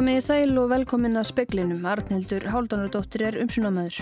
Komið 0.00 0.16
í 0.16 0.20
sæl 0.24 0.54
og 0.56 0.70
velkomin 0.70 1.20
að 1.20 1.26
speklinum. 1.28 1.82
Arnhildur 1.84 2.46
Háldanardóttir 2.48 3.20
er 3.26 3.34
umsunamæður. 3.42 3.98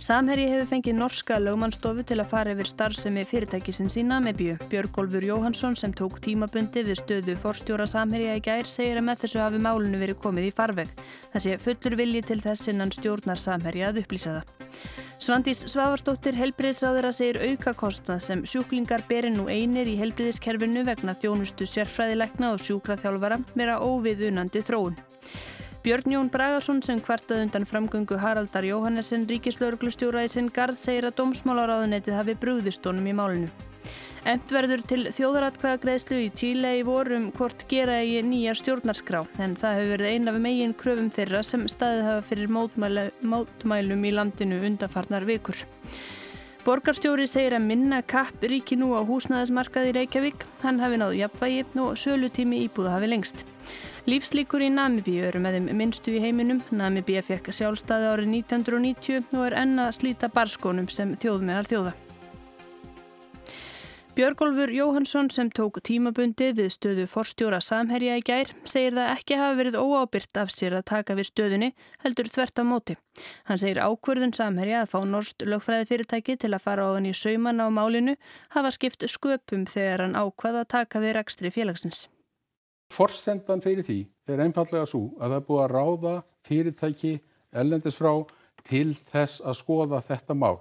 Samherji 0.00 0.46
hefur 0.48 0.68
fengið 0.70 0.94
norska 0.96 1.36
lögmannstofu 1.42 2.06
til 2.08 2.16
að 2.22 2.30
fara 2.30 2.54
yfir 2.54 2.70
starfsemi 2.70 3.24
fyrirtækisinn 3.28 3.90
sína 3.92 4.16
með 4.24 4.38
bjö. 4.38 4.54
Björgólfur 4.72 5.26
Jóhansson 5.28 5.76
sem 5.76 5.92
tók 5.92 6.22
tímabundi 6.24 6.86
við 6.86 7.02
stöðu 7.02 7.34
forstjóra 7.42 7.84
Samherja 7.84 8.38
í 8.38 8.40
gær 8.46 8.64
segir 8.64 8.96
að 8.96 9.04
með 9.10 9.26
þessu 9.26 9.42
hafi 9.42 9.60
málunu 9.60 10.00
verið 10.00 10.22
komið 10.22 10.46
í 10.48 10.54
farveg. 10.56 10.94
Það 11.34 11.44
sé 11.44 11.58
fullur 11.66 11.98
vilji 12.00 12.22
til 12.30 12.38
þess 12.40 12.70
innan 12.72 12.94
stjórnar 12.96 13.42
Samherja 13.42 13.90
að 13.90 14.00
upplýsa 14.06 14.38
það. 14.38 14.54
Svandís 15.26 15.60
Svavarsdóttir 15.68 16.36
helbriðsráður 16.36 17.10
að 17.10 17.18
segir 17.18 17.40
aukakostnað 17.44 18.24
sem 18.24 18.46
sjúklingar 18.48 19.04
berir 19.08 19.36
nú 19.36 19.50
einir 19.52 19.88
í 19.88 19.98
helbriðiskerfinu 20.00 20.84
vegna 20.88 21.16
þjónustu 21.16 21.68
sérfræðilegna 21.68 22.54
og 22.56 22.64
sjúkraþjálfara 22.64 23.40
vera 23.56 23.78
óviðunandi 23.84 24.64
þróun. 24.64 24.96
Björn 25.86 26.10
Jón 26.10 26.28
Bragarsson 26.34 26.80
sem 26.82 26.98
kvartað 26.98 27.44
undan 27.44 27.64
framgöngu 27.70 28.16
Haraldar 28.18 28.64
Jóhannesson 28.66 29.22
ríkislauruglustjóra 29.30 30.24
í 30.26 30.30
sinn 30.32 30.48
gard 30.50 30.74
segir 30.74 31.06
að 31.06 31.14
dómsmálaráðunetið 31.20 32.16
hafi 32.18 32.34
brúðistónum 32.42 33.06
í 33.06 33.14
málinu. 33.14 33.52
Emt 34.26 34.50
verður 34.50 34.82
til 34.90 34.98
þjóðaratkvæðagreðslu 35.14 36.18
í 36.24 36.32
Tíle 36.34 36.74
í 36.80 36.82
vorum 36.90 37.30
hvort 37.38 37.62
gera 37.70 38.00
í 38.02 38.18
nýjar 38.26 38.58
stjórnarskrá 38.58 39.22
en 39.38 39.54
það 39.54 39.78
hefur 39.78 39.94
verið 39.94 40.10
eina 40.10 40.34
af 40.34 40.42
megin 40.48 40.74
kröfum 40.74 41.14
þeirra 41.14 41.46
sem 41.46 41.68
staðið 41.70 42.06
hafa 42.10 42.28
fyrir 42.32 42.54
mótmælu, 42.58 43.08
mótmælum 43.22 44.02
í 44.10 44.14
landinu 44.18 44.62
undanfarnar 44.66 45.30
vikur. 45.30 45.62
Borgarstjóri 46.66 47.30
segir 47.30 47.54
að 47.54 47.68
minna 47.70 48.02
kapp 48.02 48.42
ríki 48.42 48.74
nú 48.74 48.96
á 48.98 49.06
húsnæðismarkaði 49.06 50.00
Reykjavík, 50.00 50.50
hann 50.66 50.82
hafi 50.82 50.98
náðu 50.98 51.22
jafnvægi 51.22 51.68
og 51.78 51.94
sölutími 51.94 52.66
íbúða 52.66 52.98
hafi 52.98 53.14
lengst. 53.14 53.52
Lífslíkur 54.06 54.62
í 54.62 54.68
Namibíu 54.70 55.24
eru 55.26 55.40
með 55.42 55.56
þeim 55.56 55.64
minnstu 55.80 56.12
í 56.14 56.20
heiminum. 56.22 56.60
Namibíu 56.70 57.18
fekk 57.26 57.50
sjálfstæði 57.50 58.06
árið 58.12 58.28
1990 58.36 59.34
og 59.34 59.46
er 59.48 59.56
enna 59.64 59.88
slíta 59.90 60.28
barskónum 60.30 60.86
sem 60.94 61.16
þjóðmeðal 61.18 61.66
þjóða. 61.66 61.94
Björgólfur 64.16 64.70
Jóhansson 64.70 65.26
sem 65.34 65.50
tók 65.50 65.82
tímabundi 65.82 66.52
við 66.54 66.70
stöðu 66.76 67.08
forstjóra 67.10 67.58
Samherja 67.58 68.14
í 68.16 68.24
gær 68.24 68.54
segir 68.62 68.94
það 68.94 69.12
ekki 69.16 69.42
hafa 69.42 69.58
verið 69.58 69.82
óábyrt 69.82 70.40
af 70.40 70.54
sér 70.54 70.78
að 70.78 70.86
taka 70.94 71.18
við 71.18 71.30
stöðunni 71.32 71.74
heldur 72.06 72.30
þvert 72.30 72.62
á 72.62 72.64
móti. 72.64 72.96
Hann 73.50 73.60
segir 73.60 73.82
ákverðun 73.82 74.32
Samherja 74.38 74.86
að 74.86 74.92
fá 74.94 75.00
norst 75.02 75.42
lögfræði 75.42 75.90
fyrirtæki 75.90 76.38
til 76.40 76.54
að 76.54 76.64
fara 76.64 76.88
á 76.88 76.94
hann 76.94 77.10
í 77.10 77.12
sauman 77.12 77.60
á 77.60 77.66
málinu 77.68 78.16
hafa 78.54 78.72
skipt 78.72 79.02
sköpum 79.10 79.66
þegar 79.66 80.06
hann 80.06 80.16
ákvaða 80.16 80.62
að 80.62 80.76
taka 80.78 81.02
við 81.02 81.18
rekstri 81.18 81.52
félagsins. 81.52 82.06
Forsendan 82.92 83.62
fyrir 83.64 83.86
því 83.86 83.98
er 84.30 84.42
einfallega 84.44 84.86
svo 84.88 85.10
að 85.18 85.32
það 85.32 85.36
er 85.38 85.46
búið 85.48 85.62
að 85.62 85.72
ráða 85.74 86.14
fyrirtæki 86.46 87.12
ellendis 87.56 87.98
frá 87.98 88.12
til 88.66 88.94
þess 89.10 89.42
að 89.42 89.58
skoða 89.60 90.02
þetta 90.06 90.36
mál. 90.38 90.58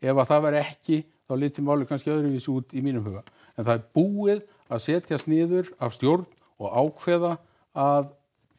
Ef 0.00 0.16
að 0.16 0.30
það 0.30 0.44
verð 0.46 0.60
ekki 0.62 1.00
þá 1.28 1.34
liti 1.38 1.64
máli 1.64 1.86
kannski 1.88 2.12
öðruvís 2.12 2.48
út 2.50 2.74
í 2.74 2.82
mínum 2.84 3.06
huga. 3.06 3.22
En 3.56 3.66
það 3.66 3.74
er 3.76 3.86
búið 3.96 4.42
að 4.70 4.84
setjast 4.86 5.30
niður 5.30 5.70
af 5.78 5.94
stjórn 5.96 6.26
og 6.60 6.76
ákveða 6.82 7.36
að 7.78 8.10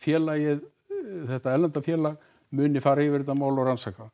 félagið, 0.02 0.64
þetta 1.30 1.56
ellenda 1.56 1.84
félag, 1.86 2.28
muni 2.52 2.82
fara 2.84 3.04
yfir 3.06 3.24
þetta 3.24 3.38
mál 3.38 3.54
og 3.54 3.66
rannsaka. 3.68 4.10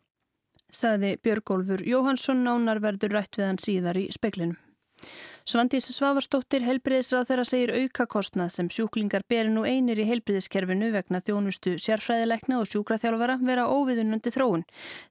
Saði 0.74 1.16
Björgólfur 1.24 1.84
Jóhansson 1.88 2.44
nánar 2.44 2.82
verður 2.84 3.16
rætt 3.16 3.40
við 3.40 3.48
hann 3.48 3.62
síðar 3.62 4.00
í 4.02 4.08
speklinum. 4.14 4.58
Svandís 5.48 5.86
Svavarstóttir 5.96 6.66
helbriðisráð 6.68 7.30
þeirra 7.30 7.46
segir 7.48 7.72
aukakostnað 7.78 8.50
sem 8.52 8.72
sjúklingar 8.74 9.24
beri 9.32 9.54
nú 9.54 9.64
einir 9.64 10.02
í 10.04 10.08
helbriðiskerfinu 10.10 10.90
vegna 10.92 11.22
þjónustu 11.24 11.78
sérfræðilegna 11.80 12.60
og 12.60 12.68
sjúkraþjálfara 12.68 13.38
vera 13.48 13.70
óviðunandi 13.72 14.34
þróun. 14.36 14.66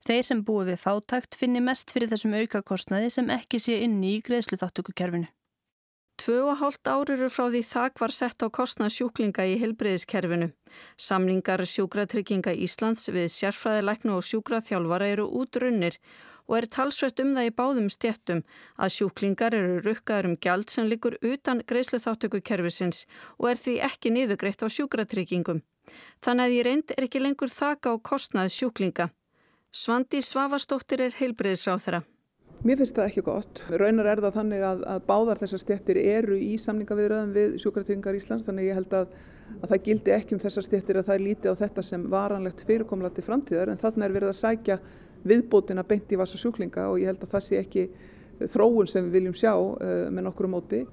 Þeir 0.04 0.28
sem 0.28 0.44
búi 0.44 0.66
við 0.68 0.82
fátakt 0.82 1.40
finni 1.40 1.64
mest 1.64 1.94
fyrir 1.94 2.12
þessum 2.12 2.36
aukakostnaði 2.36 3.08
sem 3.16 3.32
ekki 3.32 3.62
sé 3.64 3.80
inni 3.86 4.18
í 4.18 4.22
greiðslu 4.26 4.60
þáttökukerfinu. 4.60 5.32
Tvö 6.16 6.36
og 6.50 6.60
hálft 6.60 6.88
ári 6.88 7.12
eru 7.12 7.26
frá 7.32 7.48
því 7.52 7.60
þak 7.68 8.00
var 8.00 8.12
sett 8.18 8.40
á 8.40 8.48
kostnað 8.48 8.94
sjúklinga 8.94 9.44
í 9.48 9.58
helbriðiskerfinu. 9.60 10.48
Samlingar 10.96 11.64
sjúkratrygginga 11.68 12.54
Íslands 12.56 13.10
við 13.12 13.28
sérfræðilegna 13.34 14.16
og 14.16 14.24
sjúkraþjálfara 14.24 15.10
eru 15.12 15.28
útrunnir 15.40 16.00
og 16.46 16.56
er 16.58 16.68
talsvert 16.76 17.20
um 17.22 17.34
það 17.36 17.48
í 17.50 17.54
báðum 17.60 17.88
stjettum 17.92 18.42
að 18.78 18.94
sjúklingar 18.96 19.56
eru 19.58 19.78
rukkaður 19.84 20.30
um 20.30 20.36
gjald 20.46 20.72
sem 20.72 20.88
likur 20.90 21.18
utan 21.22 21.62
greiðslu 21.66 22.00
þáttökukerfisins 22.04 23.04
og 23.38 23.50
er 23.52 23.62
því 23.62 23.78
ekki 23.90 24.14
niðugreitt 24.14 24.62
á 24.62 24.68
sjúkratryggingum. 24.70 25.62
Þannig 26.24 26.44
að 26.44 26.56
í 26.56 26.64
reynd 26.66 26.96
er 26.96 27.06
ekki 27.06 27.22
lengur 27.22 27.52
þaka 27.52 27.94
á 27.94 27.94
kostnað 28.02 28.52
sjúklinga. 28.56 29.10
Svandi 29.70 30.22
Svavarstóttir 30.24 31.02
er 31.04 31.18
heilbreyðisráð 31.18 31.82
þeirra. 31.84 32.02
Mér 32.64 32.78
finnst 32.80 32.96
það 32.96 33.10
ekki 33.10 33.22
gott. 33.26 33.60
Raunar 33.68 34.08
er 34.08 34.20
það 34.24 34.36
þannig 34.38 34.62
að, 34.64 34.84
að 34.88 35.02
báðar 35.06 35.40
þessar 35.42 35.60
stjettir 35.60 35.98
eru 36.00 36.38
í 36.40 36.54
samningaviðröðum 36.58 37.34
við 37.36 37.56
sjúkratryggingar 37.62 38.16
Íslands 38.16 38.46
þannig 38.46 38.70
ég 38.70 38.78
held 38.78 38.94
að, 38.96 39.12
að 39.60 39.74
það 39.74 39.82
gildi 39.88 40.14
ekki 40.16 40.34
um 40.34 40.40
þessar 40.42 40.66
stjettir 40.66 40.98
að 40.98 41.10
það 41.10 41.18
er 41.18 41.24
lítið 41.26 41.52
á 41.52 41.60
þetta 41.60 41.84
sem 41.90 42.06
varanlegt 42.14 42.64
fyrirkomlati 42.66 43.26
framtíðar 43.26 43.74
en 43.74 43.82
þannig 43.82 44.08
er 44.08 44.16
verið 44.16 44.32
að 44.32 44.38
sækja 44.40 44.78
viðbótina 45.28 45.84
beint 45.86 46.12
í 46.12 46.18
vassa 46.18 46.38
sjúklinga 46.40 46.88
og 46.90 47.00
ég 47.02 47.10
held 47.10 47.24
að 47.24 47.34
það 47.34 47.44
sé 47.46 47.58
ekki 47.62 47.88
þróun 48.52 48.88
sem 48.90 49.04
við 49.06 49.18
viljum 49.20 49.36
sjá 49.36 49.52
uh, 49.56 50.06
með 50.12 50.28
nokkru 50.28 50.50
móti. 50.50 50.84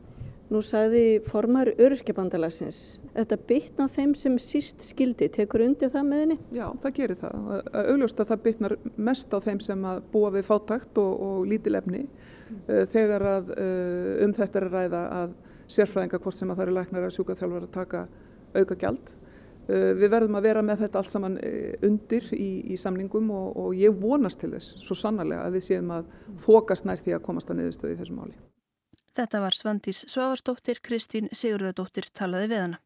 Nú 0.52 0.60
sagði 0.62 1.22
formar 1.26 1.72
öryrkjabandalagsins, 1.72 3.00
þetta 3.16 3.38
bytna 3.50 3.88
þeim 3.90 4.12
sem 4.20 4.36
síst 4.44 4.84
skildi, 4.86 5.30
tekur 5.34 5.64
undir 5.66 5.90
það 5.90 6.06
með 6.10 6.22
henni? 6.24 6.38
Já, 6.54 6.66
það 6.84 6.96
gerir 7.00 7.20
það. 7.22 7.48
Augljóst 7.80 8.22
að 8.22 8.30
það 8.34 8.44
bytnar 8.44 8.76
mest 9.10 9.34
á 9.34 9.38
þeim 9.48 9.64
sem 9.64 9.88
að 9.90 10.04
búa 10.14 10.30
við 10.36 10.46
fátakt 10.50 11.02
og, 11.02 11.16
og 11.26 11.50
lítilefni 11.50 12.04
mm. 12.04 12.62
uh, 12.68 12.84
þegar 12.94 13.28
að 13.32 13.56
uh, 13.56 14.14
um 14.28 14.38
þetta 14.38 14.62
er 14.62 14.70
að 14.70 14.78
ræða 14.78 15.04
að 15.24 15.36
sérfræðinga 15.74 16.22
hvort 16.22 16.38
sem 16.38 16.52
að 16.52 16.60
það 16.60 16.68
eru 16.68 16.78
læknar 16.78 17.08
að 17.08 17.18
sjúkaþjálfur 17.18 17.68
að 17.68 17.76
taka 17.80 18.08
auka 18.54 18.78
gjald 18.78 19.14
Eh, 19.14 19.23
við 19.68 20.10
verðum 20.12 20.38
að 20.40 20.48
vera 20.50 20.64
með 20.66 20.86
þetta 20.86 21.00
allt 21.00 21.14
saman 21.14 21.38
eh, 21.40 21.76
undir 21.88 22.26
í, 22.36 22.50
í 22.74 22.80
samlingum 22.80 23.30
og, 23.32 23.48
og 23.64 23.78
ég 23.80 23.96
vonast 24.00 24.42
til 24.42 24.52
þess 24.56 24.78
svo 24.84 24.98
sannarlega 25.00 25.48
að 25.48 25.58
við 25.58 25.68
séum 25.70 25.94
að 25.96 26.10
þokast 26.44 26.90
nær 26.90 27.04
því 27.04 27.18
að 27.18 27.26
komast 27.30 27.52
að 27.52 27.62
niðurstöði 27.62 27.96
í 27.96 28.02
þessu 28.02 28.18
máli. 28.18 28.38
Þetta 29.14 29.44
var 29.44 29.54
Svandís 29.54 30.06
Svavarsdóttir, 30.10 30.82
Kristín 30.82 31.30
Sigurðardóttir 31.32 32.10
talaði 32.18 32.50
við 32.50 32.64
hana. 32.66 32.80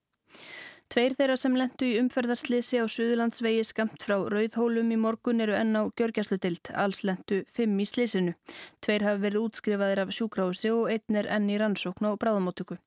Tveir 0.88 1.18
þeirra 1.20 1.36
sem 1.36 1.56
lendu 1.60 1.84
í 1.84 1.98
umferðarslisi 2.00 2.80
á 2.80 2.88
Suðurlandsvegi 2.88 3.64
skamt 3.68 4.06
frá 4.08 4.22
Rauðhólum 4.32 4.94
í 4.96 5.00
morgun 5.04 5.44
eru 5.44 5.56
enn 5.58 5.76
á 5.76 5.84
gjörgjæsludild, 6.00 6.72
alls 6.80 7.02
lendu 7.04 7.42
fimm 7.52 7.74
í 7.84 7.88
slisinu. 7.90 8.38
Tveir 8.80 9.04
hafi 9.04 9.24
verið 9.26 9.50
útskrifaðir 9.50 10.06
af 10.06 10.14
sjúkrási 10.16 10.72
og 10.72 10.88
einn 10.94 11.20
er 11.20 11.28
enn 11.36 11.50
í 11.52 11.58
rannsókn 11.60 12.08
á 12.08 12.16
bráðamóttöku. 12.16 12.80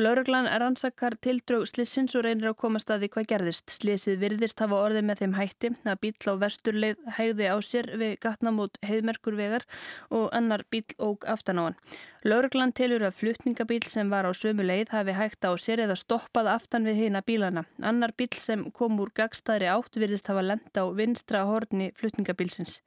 Lauruglan 0.00 0.46
rannsakar 0.48 1.18
tildrög 1.20 1.66
slissins 1.68 2.14
og 2.16 2.24
reynir 2.24 2.48
að 2.48 2.56
koma 2.62 2.80
staði 2.80 3.10
hvað 3.12 3.26
gerðist. 3.28 3.68
Slissið 3.74 4.22
virðist 4.22 4.62
hafa 4.64 4.78
orðið 4.86 5.04
með 5.04 5.20
þeim 5.20 5.34
hætti 5.36 5.70
að 5.84 5.98
bíl 6.00 6.32
á 6.32 6.34
vesturleið 6.40 7.02
hægði 7.18 7.50
á 7.52 7.56
sér 7.60 7.90
við 8.00 8.14
gatnamót 8.24 8.80
heiðmerkurvegar 8.88 9.66
og 10.08 10.30
annar 10.32 10.64
bíl 10.72 10.86
óg 10.96 11.28
aftan 11.28 11.60
á 11.60 11.62
hann. 11.68 11.78
Lauruglan 12.24 12.72
telur 12.72 13.04
að 13.04 13.18
flutningabíl 13.18 13.82
sem 13.90 14.08
var 14.08 14.24
á 14.24 14.32
sömu 14.32 14.64
leið 14.64 14.94
hafi 14.94 15.16
hægt 15.18 15.44
á 15.44 15.52
sér 15.60 15.84
eða 15.84 15.98
stoppað 16.00 16.48
aftan 16.54 16.88
við 16.88 17.02
hýna 17.02 17.22
bílana. 17.26 17.66
Annar 17.82 18.16
bíl 18.16 18.32
sem 18.32 18.64
kom 18.72 18.96
úr 19.02 19.12
gagstaðri 19.12 19.68
átt 19.68 20.00
virðist 20.00 20.32
hafa 20.32 20.46
lenda 20.46 20.86
á 20.86 20.88
vinstra 20.96 21.44
horni 21.50 21.92
flutningabílsins. 22.00 22.80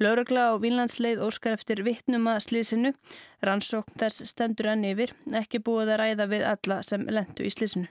Laurugla 0.00 0.50
á 0.50 0.62
Vínlandsleið 0.62 1.20
óskar 1.26 1.58
eftir 1.58 1.84
vittnum 1.84 2.30
að 2.32 2.46
slissinu. 2.48 2.94
Rannsókn 3.44 3.98
þess 4.00 4.24
stendur 4.30 4.70
enn 4.72 4.86
yfir, 4.88 5.12
ekki 5.36 5.60
búið 5.60 5.92
að 5.92 6.00
ræða 6.00 6.26
við 6.32 6.46
alla 6.54 6.80
sem 6.86 7.04
lendu 7.10 7.44
í 7.44 7.52
slísinu. 7.52 7.90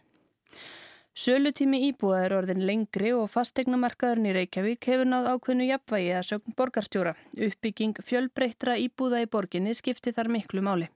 Sölutími 1.15 1.79
íbúða 1.87 2.25
er 2.25 2.33
orðin 2.35 2.65
lengri 2.67 3.13
og 3.15 3.29
fastegnamarkaðurinn 3.31 4.27
í 4.27 4.33
Reykjavík 4.35 4.87
hefur 4.89 5.07
náð 5.07 5.29
ákveðnu 5.31 5.67
jafnvægi 5.69 6.09
að 6.11 6.25
sögn 6.27 6.55
borgarstjóra. 6.59 7.13
Uppbygging 7.47 8.01
fjölbreyttra 8.03 8.75
íbúða 8.83 9.21
í 9.23 9.29
borginni 9.31 9.77
skipti 9.77 10.11
þar 10.11 10.33
miklu 10.35 10.65
máli. 10.65 10.89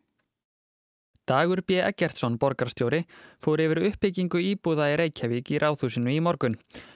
Dagur 1.30 1.62
B. 1.62 1.78
Eggertsson, 1.86 2.40
borgarstjóri, 2.42 3.04
fór 3.38 3.62
yfir 3.62 3.84
uppbyggingu 3.92 4.40
íbúða 4.42 4.88
í 4.90 4.96
Reykjavík 4.98 5.52
í 5.54 5.60
ráðhúsinu 5.62 6.10
í 6.10 6.18
morgun. 6.26 6.56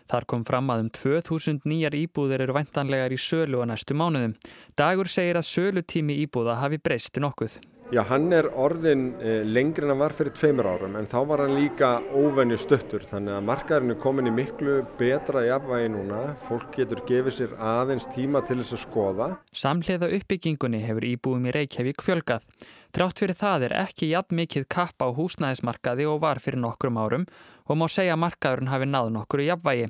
Þar 0.09 0.25
kom 0.31 0.45
fram 0.47 0.71
að 0.73 0.87
um 0.87 0.89
2000 0.97 1.61
nýjar 1.69 1.93
íbúðir 1.99 2.41
eru 2.47 2.55
vendanlegar 2.57 3.13
í 3.13 3.19
sölu 3.21 3.61
á 3.61 3.69
næstu 3.69 3.93
mánuðum. 3.93 4.33
Dagur 4.73 5.11
segir 5.11 5.37
að 5.37 5.45
sölutími 5.51 6.17
íbúða 6.25 6.57
hafi 6.63 6.81
breyst 6.81 7.21
nokkuð. 7.21 7.59
Já, 7.93 8.01
hann 8.09 8.31
er 8.33 8.47
orðin 8.57 9.09
eh, 9.21 9.43
lengri 9.45 9.85
en 9.85 9.91
hann 9.91 9.99
var 10.01 10.15
fyrir 10.17 10.33
tveimur 10.33 10.65
árum 10.65 10.95
en 10.97 11.05
þá 11.11 11.17
var 11.29 11.43
hann 11.43 11.53
líka 11.53 11.89
óvenju 12.15 12.57
stöttur 12.57 13.03
þannig 13.05 13.35
að 13.35 13.45
markaðurinn 13.51 13.93
er 13.93 13.99
komin 14.01 14.29
í 14.31 14.33
miklu 14.33 14.79
betra 14.97 15.43
jafnvægi 15.45 15.91
núna. 15.93 16.21
Fólk 16.47 16.71
getur 16.79 17.03
gefið 17.05 17.37
sér 17.37 17.53
aðeins 17.61 18.09
tíma 18.15 18.41
til 18.47 18.57
þess 18.63 18.79
að 18.79 18.85
skoða. 18.87 19.27
Samhliða 19.53 20.09
uppbyggingunni 20.17 20.81
hefur 20.87 21.05
íbúum 21.11 21.45
í 21.51 21.53
Reykjavík 21.53 22.01
fjölgað. 22.01 22.47
Trátt 22.93 23.17
fyrir 23.17 23.33
það 23.33 23.63
er 23.65 23.73
ekki 23.73 24.11
jafn 24.11 24.37
mikið 24.37 24.67
kapp 24.69 25.01
á 25.01 25.09
húsnæðismarkaði 25.17 26.05
og 26.05 26.19
var 26.21 26.37
fyrir 26.37 26.61
nokkrum 26.61 26.99
árum 27.01 27.23
og 27.65 27.79
má 27.81 27.87
segja 27.89 28.13
að 28.13 28.19
markaðurinn 28.21 28.69
hafi 28.69 28.85
náð 28.85 29.09
nokkur 29.15 29.41
í 29.41 29.47
jafnvægi. 29.47 29.87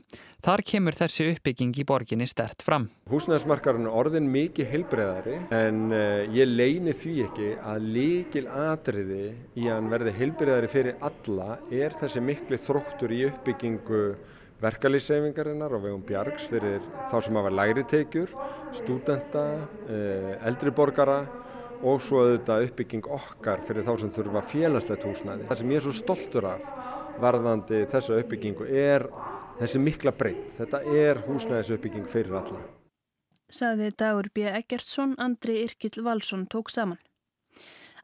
Þar 0.48 0.64
kemur 0.70 0.96
þessi 0.96 1.28
uppbygging 1.34 1.76
í 1.76 1.86
borginni 1.90 2.30
stert 2.32 2.64
fram. 2.64 2.86
Húsnæðismarkaðurinn 3.12 3.92
orðin 3.92 4.32
mikið 4.32 4.72
heilbreyðari 4.72 5.36
en 5.52 5.84
uh, 5.92 6.24
ég 6.32 6.48
leini 6.48 6.96
því 6.96 7.18
ekki 7.26 7.52
að 7.60 7.92
líkil 7.98 8.46
atriði 8.48 9.22
í 9.60 9.68
að 9.68 9.92
verði 9.98 10.18
heilbreyðari 10.22 10.72
fyrir 10.72 11.06
alla 11.12 11.60
er 11.76 12.00
þessi 12.00 12.24
miklu 12.24 12.64
þróttur 12.70 13.12
í 13.12 13.26
uppbyggingu 13.34 14.04
verkalýssefingarinnar 14.64 15.76
og 15.76 15.90
vegum 15.90 16.08
bjargs 16.08 16.48
fyrir 16.48 16.80
þá 17.12 17.18
sem 17.20 17.36
hafa 17.36 17.52
læri 17.52 17.84
teikjur, 17.84 18.32
stúdenta, 18.80 19.50
uh, 19.92 20.36
eldri 20.48 20.72
borgara 20.72 21.26
og 21.84 22.02
svo 22.04 22.24
auðvitað 22.24 22.68
uppbygging 22.70 23.08
okkar 23.12 23.64
fyrir 23.68 23.86
þá 23.86 23.94
sem 24.02 24.12
þurfa 24.16 24.44
félagslegt 24.52 25.08
húsnæði. 25.08 25.48
Það 25.50 25.60
sem 25.62 25.74
ég 25.74 25.82
er 25.82 25.86
svo 25.86 25.96
stoltur 25.98 26.48
af 26.50 26.68
varðandi 27.22 27.84
þessa 27.92 28.20
uppbyggingu 28.22 28.68
er 28.68 29.08
þessi 29.60 29.82
mikla 29.84 30.14
breytt. 30.16 30.56
Þetta 30.58 30.82
er 31.04 31.22
húsnæðisuppbygging 31.28 32.08
fyrir 32.12 32.40
alla. 32.40 32.62
Saði 33.54 33.92
Dagur 34.00 34.32
B. 34.34 34.48
Eggertsson, 34.50 35.14
Andri 35.22 35.60
Irkill 35.66 36.02
Valsson 36.06 36.48
tók 36.50 36.72
saman. 36.74 36.98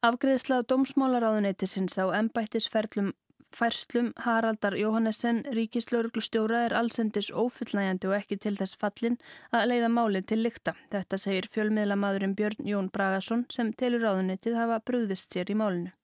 Afgreðsla 0.05 0.61
dómsmálaráðuneytisins 0.69 1.97
á 1.99 2.07
embættisferlum 2.19 3.13
Færslum 3.55 4.11
Haraldar 4.25 4.75
Jóhannessen, 4.77 5.41
ríkislauruglustjóra, 5.55 6.65
er 6.67 6.75
allsendis 6.77 7.31
ófullnægjandi 7.33 8.09
og 8.09 8.17
ekki 8.19 8.37
til 8.37 8.55
þess 8.59 8.77
fallin 8.77 9.17
að 9.51 9.71
leiða 9.71 9.89
máli 9.89 10.21
til 10.21 10.43
lykta. 10.45 10.75
Þetta 10.93 11.17
segir 11.17 11.49
fjölmiðlamadurinn 11.53 12.35
Björn 12.37 12.67
Jón 12.69 12.91
Bragason 12.93 13.47
sem 13.49 13.71
telur 13.73 14.05
ráðunitið 14.05 14.59
hafa 14.59 14.77
brúðist 14.85 15.33
sér 15.33 15.49
í 15.49 15.57
málinu. 15.57 15.95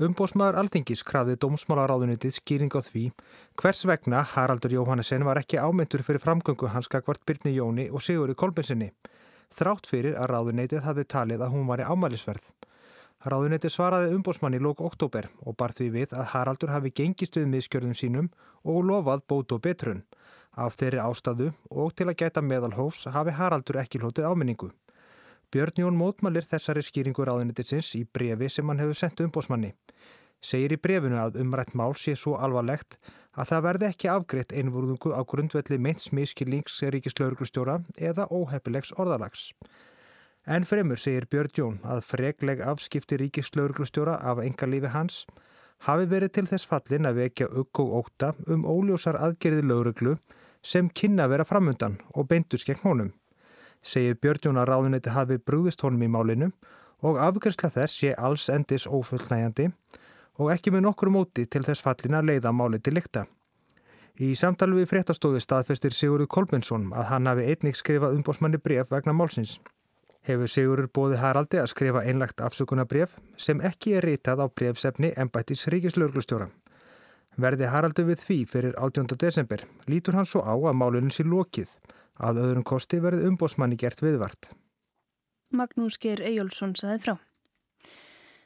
Umbósmaður 0.00 0.62
Alþingis 0.62 1.02
krafði 1.04 1.36
dómsmálaráðunitið 1.44 2.32
skýring 2.38 2.72
á 2.72 2.80
því 2.80 3.02
hvers 3.60 3.84
vegna 3.84 4.22
Haraldur 4.24 4.72
Jóhannessen 4.72 5.26
var 5.28 5.42
ekki 5.42 5.60
ámyndur 5.60 6.00
fyrir 6.06 6.24
framgöngu 6.24 6.70
hans 6.72 6.88
kakvart 6.88 7.20
Byrni 7.28 7.52
Jóni 7.58 7.90
og 7.92 8.00
Sigurði 8.00 8.38
Kolbinsinni. 8.40 8.88
Þrátt 9.52 9.90
fyrir 9.90 10.16
að 10.16 10.32
ráðunitið 10.32 10.86
hafði 10.88 11.04
talið 11.04 11.44
að 11.44 11.52
hún 11.52 11.68
var 11.68 11.84
í 11.84 11.88
ámælisverð. 11.92 12.48
Ráðunetti 13.20 13.68
svaraði 13.68 14.14
umbósmann 14.16 14.54
í 14.56 14.58
lók 14.64 14.78
oktober 14.80 15.26
og 15.44 15.52
bar 15.60 15.74
því 15.76 15.86
við 15.92 16.12
að 16.16 16.30
Haraldur 16.32 16.70
hafi 16.72 16.88
gengist 16.88 17.36
við 17.36 17.50
miskjörðum 17.52 17.96
sínum 17.98 18.30
og 18.64 18.78
lofað 18.88 19.26
bót 19.28 19.52
og 19.52 19.60
betrun. 19.66 20.00
Af 20.56 20.78
þeirri 20.80 21.02
ástæðu 21.04 21.50
og 21.68 21.92
til 21.92 22.06
að 22.08 22.16
geta 22.22 22.40
meðalhófs 22.40 23.04
hafi 23.12 23.34
Haraldur 23.36 23.76
ekki 23.82 24.00
hlutið 24.00 24.24
áminningu. 24.24 24.70
Björn 25.52 25.82
Jón 25.82 26.00
mótmælir 26.00 26.48
þessari 26.48 26.80
skýringu 26.86 27.26
ráðunettisins 27.28 27.92
í 27.98 28.06
brefi 28.08 28.48
sem 28.48 28.72
hann 28.72 28.80
hefur 28.80 28.96
sendt 28.96 29.20
umbósmanni. 29.26 29.74
Segir 30.40 30.72
í 30.72 30.80
brefinu 30.80 31.20
að 31.20 31.42
umrætt 31.42 31.76
mál 31.76 31.92
sé 32.00 32.16
svo 32.16 32.38
alvarlegt 32.40 32.96
að 33.36 33.52
það 33.52 33.64
verði 33.68 33.88
ekki 33.90 34.12
afgreitt 34.14 34.56
einvúrðungu 34.56 35.12
á 35.12 35.20
grundvelli 35.28 35.76
meins 35.76 36.08
miskilnings 36.16 36.80
ríkislauruglustjóra 36.96 37.82
eða 38.00 38.30
óheppilegs 38.32 38.96
orðalags. 38.96 39.50
En 40.46 40.64
fremur 40.64 40.96
segir 40.96 41.26
Björn 41.28 41.52
Jón 41.52 41.78
að 41.84 42.00
fregleg 42.00 42.62
afskipti 42.64 43.18
ríkislauruglustjóra 43.20 44.16
af 44.24 44.38
engarlífi 44.40 44.88
hans 44.94 45.24
hafi 45.84 46.06
verið 46.08 46.32
til 46.32 46.46
þess 46.48 46.68
fallin 46.68 47.08
að 47.08 47.18
vekja 47.20 47.48
ugg 47.60 47.80
og 47.82 47.92
óta 47.98 48.30
um 48.48 48.64
óljósar 48.64 49.18
aðgerði 49.20 49.66
lauruglu 49.68 50.14
sem 50.62 50.88
kynna 50.88 51.26
vera 51.28 51.44
framundan 51.44 51.98
og 52.14 52.28
beintus 52.28 52.64
gegn 52.64 52.80
honum. 52.84 53.10
Segir 53.82 54.16
Björn 54.16 54.40
Jón 54.46 54.60
að 54.60 54.70
ráðunetti 54.72 55.12
hafi 55.12 55.36
brúðist 55.36 55.84
honum 55.84 56.06
í 56.06 56.08
málinu 56.08 56.48
og 57.04 57.20
afgjörsla 57.20 57.68
þess 57.74 58.00
sé 58.00 58.14
alls 58.16 58.48
endis 58.48 58.86
ófullnægjandi 58.88 59.68
og 60.40 60.52
ekki 60.54 60.72
með 60.72 60.86
nokkur 60.86 61.12
móti 61.12 61.44
til 61.44 61.62
þess 61.66 61.84
fallin 61.84 62.16
að 62.16 62.32
leiða 62.32 62.52
máli 62.52 62.80
til 62.80 62.94
lykta. 62.96 63.26
Í 64.20 64.32
samtali 64.36 64.80
við 64.80 64.88
fréttastofi 64.88 65.40
staðfestir 65.40 65.92
Sigurður 65.96 66.32
Kolbjörnsson 66.32 66.88
að 66.92 67.08
hann 67.12 67.28
hafi 67.28 67.44
einnig 67.52 67.76
skrifað 67.76 68.16
umbósmanni 68.16 68.60
bref 68.60 68.88
vegna 68.92 69.16
málsins 69.16 69.58
hefur 70.28 70.50
Sigurur 70.50 70.88
bóði 70.92 71.20
Haraldi 71.20 71.60
að 71.60 71.70
skrifa 71.72 72.02
einlagt 72.04 72.42
afsökunabref 72.44 73.14
sem 73.36 73.60
ekki 73.64 73.96
er 73.98 74.06
rítað 74.08 74.44
á 74.44 74.46
brefsefni 74.48 75.12
ennbættis 75.16 75.66
ríkislauglustjóra. 75.72 76.50
Verði 77.40 77.70
Haraldi 77.72 78.04
við 78.08 78.24
því 78.24 78.38
fyrir 78.50 78.76
18. 78.76 79.16
desember 79.16 79.64
lítur 79.88 80.18
hann 80.18 80.28
svo 80.28 80.42
á 80.44 80.52
að 80.52 80.76
málunin 80.76 81.14
sé 81.14 81.24
lokið 81.24 81.76
að 82.20 82.42
öðrum 82.44 82.66
kosti 82.66 83.00
verði 83.00 83.30
umbósmanni 83.30 83.78
gert 83.80 84.02
viðvart. 84.04 84.50
Magnús 85.50 85.96
Geir 85.98 86.20
Ejjólfsson 86.22 86.76
saði 86.78 87.00
frá. 87.06 87.14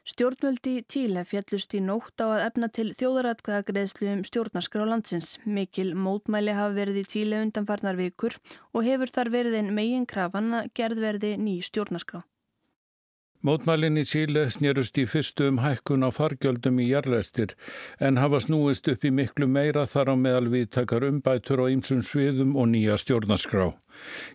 Stjórnvöldi 0.05 0.83
Tíle 0.85 1.23
fjallust 1.25 1.71
í 1.73 1.79
nótt 1.81 2.21
á 2.21 2.29
að 2.29 2.43
efna 2.43 2.67
til 2.69 2.91
þjóðaratkvæðagreðslu 2.93 4.11
um 4.11 4.21
stjórnarskrá 4.29 4.85
landsins. 4.85 5.31
Mikil 5.49 5.95
mótmæli 5.97 6.53
hafa 6.53 6.75
verið 6.75 6.99
í 7.01 7.05
Tíle 7.09 7.39
undanfarnar 7.41 7.97
vikur 7.97 8.37
og 8.77 8.85
hefur 8.85 9.09
þar 9.15 9.33
verið 9.33 9.57
einn 9.63 9.73
megin 9.73 10.05
krafan 10.05 10.53
að 10.59 10.69
gerð 10.77 11.01
verði 11.07 11.31
ný 11.41 11.57
stjórnarskrá. 11.65 12.21
Mótmælinn 13.45 13.99
í 14.01 14.03
Síle 14.09 14.47
snérust 14.49 14.95
í 14.97 15.03
fyrstu 15.05 15.51
um 15.51 15.59
hækkun 15.61 16.01
á 16.01 16.09
fargjöldum 16.09 16.79
í 16.81 16.87
jarlæstir 16.87 17.51
en 18.01 18.17
hafa 18.17 18.39
snúist 18.41 18.89
upp 18.89 19.05
í 19.05 19.11
miklu 19.13 19.45
meira 19.45 19.83
þar 19.91 20.09
á 20.09 20.15
meðal 20.17 20.49
viðtakar 20.49 21.05
umbætur 21.05 21.61
á 21.61 21.69
ýmsum 21.69 22.01
sviðum 22.01 22.55
og 22.57 22.71
nýja 22.73 22.97
stjórnaskrá. 22.97 23.67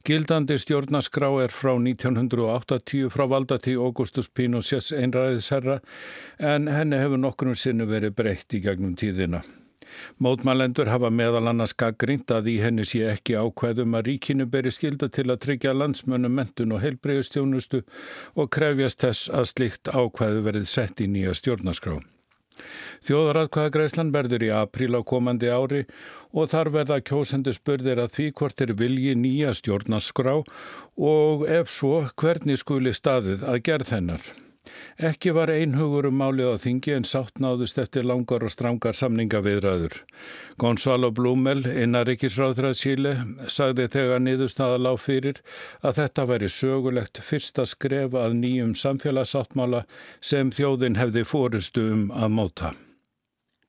Gildandi 0.07 0.61
stjórnaskrá 0.63 1.33
er 1.43 1.51
frá 1.51 1.73
1980 1.75 3.11
frá 3.11 3.27
valdati 3.35 3.75
Augustus 3.75 4.31
Pinochets 4.31 4.93
einræðisherra 4.95 5.81
en 6.39 6.71
henni 6.71 7.03
hefur 7.03 7.19
nokkrum 7.19 7.59
sinni 7.59 7.91
verið 7.91 8.15
breytt 8.15 8.55
í 8.55 8.63
gegnum 8.63 8.95
tíðina. 8.95 9.43
Mótmælendur 10.23 10.91
hafa 10.93 11.11
meðal 11.11 11.49
annars 11.51 11.75
gaggrínt 11.75 12.31
að 12.35 12.53
í 12.53 12.57
henni 12.65 12.87
sé 12.89 13.03
ekki 13.13 13.39
ákveðum 13.41 13.97
að 13.99 14.07
ríkinu 14.11 14.47
beri 14.51 14.73
skilda 14.75 15.09
til 15.09 15.29
að 15.31 15.43
tryggja 15.47 15.75
landsmönnum 15.77 16.37
mentun 16.41 16.77
og 16.77 16.85
heilbreyðustjónustu 16.85 17.83
og 18.37 18.51
krefjast 18.55 19.05
þess 19.07 19.35
að 19.35 19.51
slikt 19.55 19.93
ákveðu 19.93 20.47
verið 20.47 20.71
sett 20.71 21.01
í 21.01 21.11
nýja 21.11 21.37
stjórnarskrá. 21.39 22.01
Þjóðaratkvæðagreislan 23.07 24.13
verður 24.13 24.45
í 24.45 24.51
apríl 24.53 24.93
á 24.93 25.01
komandi 25.13 25.49
ári 25.49 25.87
og 26.37 26.51
þar 26.53 26.73
verða 26.75 27.01
kjósendu 27.01 27.55
spurðir 27.57 28.03
að 28.03 28.13
því 28.17 28.27
hvort 28.41 28.61
er 28.65 28.75
vilji 28.77 29.17
nýja 29.17 29.55
stjórnarskrá 29.57 30.37
og 31.15 31.49
ef 31.49 31.73
svo 31.73 32.05
hvernig 32.21 32.61
skuli 32.61 32.93
staðið 32.97 33.47
að 33.49 33.63
gerð 33.71 33.97
hennar. 33.97 34.25
Ekki 35.11 35.33
var 35.37 35.51
einhugur 35.53 36.09
um 36.11 36.19
málið 36.21 36.53
á 36.53 36.57
þingi 36.61 36.95
en 36.97 37.07
sátt 37.09 37.41
náðust 37.41 37.79
eftir 37.81 38.05
langar 38.09 38.45
og 38.45 38.53
strangar 38.53 38.97
samningaviðræður. 38.99 39.97
Gonzalo 40.61 41.11
Blumel, 41.15 41.65
innarrikisráðrað 41.65 42.77
Síle, 42.81 43.15
sagði 43.49 43.89
þegar 43.95 44.21
niðurstaða 44.27 44.83
lág 44.83 45.01
fyrir 45.01 45.41
að 45.81 46.03
þetta 46.03 46.27
væri 46.33 46.53
sögulegt 46.53 47.23
fyrsta 47.25 47.67
skref 47.69 48.19
að 48.19 48.37
nýjum 48.43 48.77
samfélagsáttmála 48.77 49.87
sem 50.21 50.53
þjóðin 50.53 51.01
hefði 51.01 51.25
fórustu 51.25 51.89
um 51.95 52.07
að 52.13 52.37
móta. 52.37 52.77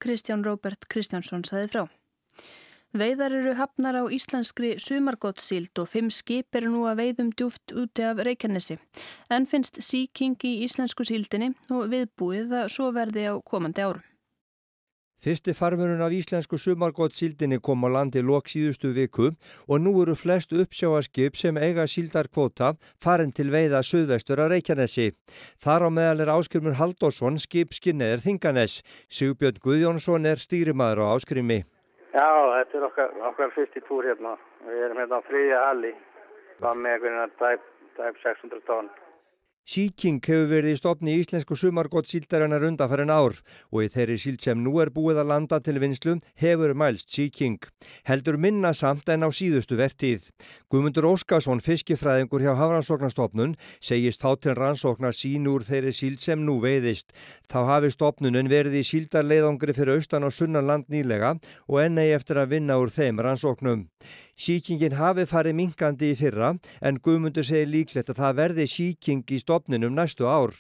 Kristján 0.01 0.43
Róbert 0.43 0.87
Kristjánsson 0.89 1.43
sagði 1.45 1.73
frá. 1.75 1.83
Veiðar 2.91 3.31
eru 3.31 3.53
hafnar 3.55 3.95
á 3.95 4.03
íslenskri 4.11 4.73
sumargótsíld 4.75 5.79
og 5.79 5.87
fimm 5.87 6.09
skip 6.11 6.57
eru 6.59 6.73
nú 6.73 6.81
að 6.91 6.97
veiðum 6.99 7.29
djúft 7.31 7.71
úti 7.71 8.03
af 8.03 8.19
Reykjanesi. 8.19 8.75
En 9.31 9.47
finnst 9.47 9.79
síking 9.79 10.35
í 10.43 10.57
íslensku 10.65 11.07
síldinni 11.07 11.53
og 11.71 11.87
viðbúið 11.93 12.51
að 12.51 12.71
svo 12.75 12.89
verði 12.91 13.29
á 13.31 13.39
komandi 13.47 13.87
árum. 13.87 14.03
Fyrsti 15.23 15.55
farmurinn 15.55 16.03
af 16.03 16.11
íslensku 16.17 16.59
sumargótsíldinni 16.59 17.61
kom 17.63 17.87
á 17.87 17.89
landi 17.95 18.19
lok 18.25 18.51
síðustu 18.51 18.91
viku 18.91 19.29
og 19.69 19.77
nú 19.79 19.93
eru 20.03 20.17
flest 20.19 20.51
uppsjáaskip 20.51 21.37
sem 21.39 21.55
eiga 21.63 21.87
síldarkvota 21.87 22.73
farin 22.99 23.31
til 23.31 23.53
veiða 23.55 23.85
söðvestur 23.87 24.41
af 24.43 24.51
Reykjanesi. 24.51 25.13
Þar 25.63 25.87
á 25.87 25.89
meðal 25.95 26.25
er 26.25 26.35
Áskrimur 26.35 26.75
Haldósson 26.75 27.39
skip 27.39 27.71
skinneðir 27.71 28.25
Þinganes. 28.25 28.81
Sigbjörn 29.07 29.63
Guðjónsson 29.63 30.27
er 30.27 30.43
stýrimaður 30.43 31.05
á 31.07 31.15
Áskrimi. 31.15 31.63
Já, 32.11 32.27
þetta 32.27 32.77
er 32.77 32.85
okkar, 32.89 33.13
okkar 33.29 33.53
fyrsti 33.55 33.81
túr 33.87 34.03
hérna. 34.03 34.35
Við 34.67 34.81
erum 34.85 34.99
hérna 34.99 35.19
á 35.23 35.27
fríja 35.29 35.61
halli. 35.69 35.93
Það 36.59 36.81
með 36.83 36.95
einhvern 36.97 37.21
veginn 37.21 37.61
dæp 38.01 38.19
600 38.23 38.65
tónn. 38.67 38.89
Sea-King 39.61 40.17
hefur 40.25 40.47
verið 40.49 40.73
í 40.73 40.77
stopni 40.79 41.13
í 41.13 41.19
íslensku 41.21 41.55
sumargótt 41.55 42.09
síldarinnar 42.09 42.63
undanfærin 42.65 43.11
ár 43.13 43.35
og 43.69 43.83
í 43.85 43.89
þeirri 43.93 44.17
síld 44.19 44.41
sem 44.41 44.57
nú 44.57 44.73
er 44.81 44.89
búið 44.89 45.21
að 45.21 45.29
landa 45.29 45.59
til 45.61 45.77
vinslu 45.79 46.15
hefur 46.41 46.73
mælst 46.73 47.13
Sea-King. 47.13 47.59
Heldur 48.09 48.39
minna 48.41 48.73
samt 48.73 49.07
en 49.13 49.21
á 49.21 49.29
síðustu 49.29 49.77
vertíð. 49.77 50.31
Guðmundur 50.73 51.05
Óskarsson, 51.11 51.61
fiskifræðingur 51.61 52.41
hjá 52.41 52.55
Hafrannsóknarstofnun, 52.57 53.53
segist 53.79 54.25
þá 54.25 54.33
til 54.41 54.57
rannsóknar 54.57 55.13
sín 55.15 55.45
úr 55.47 55.63
þeirri 55.67 55.93
síld 55.93 56.19
sem 56.25 56.41
nú 56.41 56.57
veiðist. 56.65 57.13
Þá 57.45 57.59
hafi 57.69 57.93
stopnunum 57.93 58.49
verið 58.49 58.81
í 58.81 58.83
síldarleiðangri 58.87 59.77
fyrir 59.77 60.01
austan 60.01 60.25
og 60.25 60.33
sunnan 60.33 60.67
land 60.67 60.89
nýlega 60.89 61.35
og 61.69 61.79
enni 61.85 62.09
eftir 62.15 62.41
að 62.41 62.57
vinna 62.57 62.81
úr 62.81 62.89
þeim 62.89 63.21
rannsóknum. 63.21 63.85
Síkingin 64.41 64.95
hafi 64.97 65.27
farið 65.29 65.53
minkandi 65.53 66.07
í 66.11 66.17
fyrra 66.17 66.55
en 66.81 66.97
Guðmundur 67.05 67.45
segir 67.45 67.69
líklegt 67.69 68.09
að 68.09 68.23
það 68.23 68.37
verði 68.39 68.65
síking 68.71 69.21
í 69.29 69.37
stopnunum 69.37 69.50
stopninum 69.51 69.95
næstu 69.95 70.27
ár. 70.31 70.53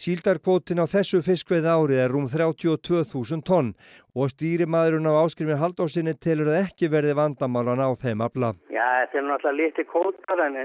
Síldarkvotin 0.00 0.80
á 0.82 0.86
þessu 0.90 1.20
fiskveið 1.22 1.66
ári 1.70 1.98
er 2.02 2.10
rúm 2.10 2.24
32.000 2.26 3.44
tonn 3.46 3.68
og 4.16 4.32
stýrimaðurinn 4.32 5.06
á 5.06 5.14
áskrimi 5.20 5.54
haldósinni 5.60 6.16
telur 6.16 6.50
það 6.50 6.64
ekki 6.64 6.90
verði 6.94 7.14
vandamálan 7.20 7.84
á 7.84 7.88
þeim 7.94 8.24
afla. 8.26 8.54
Já, 8.72 8.82
þetta 9.04 9.20
er 9.20 9.26
náttúrulega 9.28 9.60
lítið 9.60 9.88
kótar 9.92 10.42
en 10.46 10.58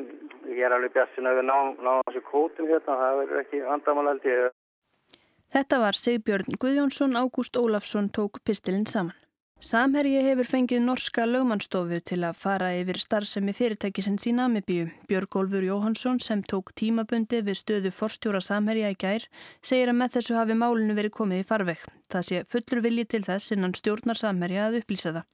ég 0.49 0.63
er 0.65 0.73
alveg 0.73 0.95
bjassin 0.95 1.29
að 1.29 1.41
við 1.41 1.47
náum 1.51 1.71
ná 1.85 1.93
þessu 2.07 2.23
kótum 2.31 2.71
hérna, 2.71 2.97
það 3.03 3.21
verður 3.21 3.43
ekki 3.43 3.63
vandamála 3.67 4.15
held 4.15 4.29
ég. 4.31 4.57
Þetta 5.53 5.81
var 5.83 5.99
Sigbjörn 5.99 6.59
Guðjónsson, 6.61 7.17
Ágúst 7.19 7.59
Ólafsson 7.59 8.09
tók 8.09 8.41
pistilinn 8.45 8.89
saman. 8.89 9.17
Samherji 9.59 10.21
hefur 10.23 10.47
fengið 10.47 10.85
norska 10.85 11.25
lögmannstofu 11.27 11.97
til 12.07 12.21
að 12.23 12.37
fara 12.39 12.69
yfir 12.79 12.95
starfsemi 13.01 13.51
fyrirtækisins 13.51 14.23
í 14.29 14.31
Namibíu. 14.31 14.85
Björgólfur 15.09 15.65
Jóhansson 15.67 16.21
sem 16.23 16.39
tók 16.47 16.71
tímabundi 16.79 17.41
við 17.43 17.57
stöðu 17.59 17.89
forstjóra 17.91 18.39
Samherja 18.39 18.87
í 18.93 18.95
gær 18.95 19.25
segir 19.59 19.91
að 19.91 19.97
með 19.99 20.13
þessu 20.13 20.37
hafi 20.37 20.55
málinu 20.55 20.95
verið 20.95 21.11
komið 21.17 21.41
í 21.43 21.47
farveg. 21.49 21.81
Það 22.07 22.23
sé 22.29 22.39
fullur 22.47 22.81
vilji 22.85 23.05
til 23.11 23.21
þess 23.25 23.51
innan 23.51 23.75
stjórnar 23.75 24.21
Samherja 24.21 24.69
að 24.69 24.77
upplýsa 24.79 25.11
það. 25.17 25.25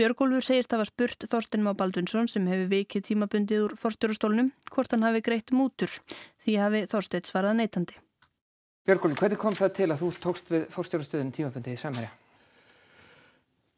Björgólfur 0.00 0.46
segist 0.48 0.74
að 0.74 0.80
hafa 0.80 0.90
spurt 0.90 1.26
Þorsten 1.30 1.62
Má 1.62 1.70
Baldunsson 1.78 2.26
sem 2.32 2.48
hefur 2.50 2.72
vikið 2.74 3.04
tímabundið 3.06 3.68
úr 3.68 3.76
forstjórastólnum 3.78 4.50
hvort 4.74 4.96
hann 4.96 5.06
hafi 5.06 5.22
greitt 5.22 5.54
mútur 5.54 5.94
því 6.42 6.56
hafi 6.58 6.82
Þorstedt 6.90 7.30
svarað 7.30 7.60
neytandi. 7.62 7.94
Björgólfur, 8.82 9.22
hvernig 9.22 9.38
kom 9.38 9.54
það 9.54 9.76
til 9.78 9.88
að 9.92 10.02
þú 10.02 10.10
tókst 10.26 10.52
við 10.56 10.66
forstjórastöðun 10.74 11.32
tímabundið 11.38 11.78
í 11.78 11.82
Samherja? 11.84 12.10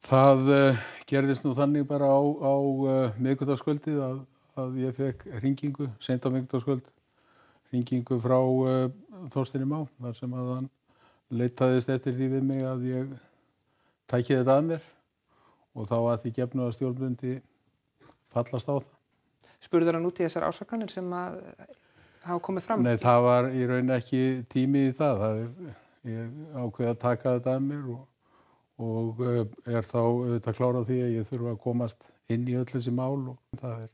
Það 0.03 0.49
uh, 0.51 0.81
gerðist 1.07 1.45
nú 1.47 1.53
þannig 1.55 1.87
bara 1.87 2.09
á, 2.11 2.19
á 2.19 2.55
uh, 2.59 3.19
miðgutaskvöldið 3.23 4.01
að, 4.03 4.17
að 4.59 4.79
ég 4.83 4.97
fekk 4.97 5.27
ringingu, 5.45 5.87
sent 6.03 6.27
á 6.27 6.29
miðgutaskvöld, 6.35 6.89
ringingu 7.71 8.19
frá 8.23 8.39
uh, 8.41 8.89
Þorstinni 9.33 9.69
Má, 9.71 9.85
þar 10.03 10.19
sem 10.19 10.35
að 10.35 10.51
hann 10.57 10.73
leitaðist 11.33 11.93
eftir 11.95 12.17
því 12.19 12.33
við 12.35 12.49
mig 12.51 12.67
að 12.67 12.89
ég 12.91 13.15
tækið 14.11 14.43
þetta 14.43 14.59
að 14.59 14.67
mér 14.73 14.91
og 15.73 15.89
þá 15.89 15.97
að 16.01 16.19
því 16.25 16.35
gefnu 16.41 16.67
að 16.67 16.75
stjórnbundi 16.77 17.37
fallast 18.35 18.69
á 18.69 18.75
það. 18.75 18.91
Spurður 19.63 19.99
hann 19.99 20.09
út 20.11 20.21
í 20.21 20.27
þessar 20.27 20.49
ásakanir 20.51 20.93
sem 20.93 21.15
að 21.17 21.39
hafa 22.27 22.43
komið 22.43 22.67
fram? 22.67 22.83
Nei, 22.85 22.99
það 23.01 23.27
var 23.29 23.51
í 23.55 23.67
raun 23.71 23.95
ekki 23.95 24.23
tími 24.53 24.89
í 24.91 24.95
það. 24.99 25.23
það 25.23 25.43
er, 25.45 25.77
ég 26.11 26.57
ákveði 26.59 26.91
að 26.91 27.03
taka 27.07 27.37
þetta 27.37 27.55
að 27.55 27.69
mér 27.71 27.93
og 27.95 28.01
og 28.83 29.21
eh, 29.27 29.43
er 29.77 29.87
þá 29.87 29.99
auðvitað 30.03 30.59
klárað 30.59 30.89
því 30.91 31.01
að 31.03 31.13
ég 31.17 31.29
þurfa 31.31 31.53
að 31.55 31.61
komast 31.63 32.07
inn 32.33 32.49
í 32.49 32.57
öll 32.59 32.69
þessi 32.69 32.95
mál 32.95 33.35
og 33.35 33.61
það 33.61 33.85
er 33.85 33.91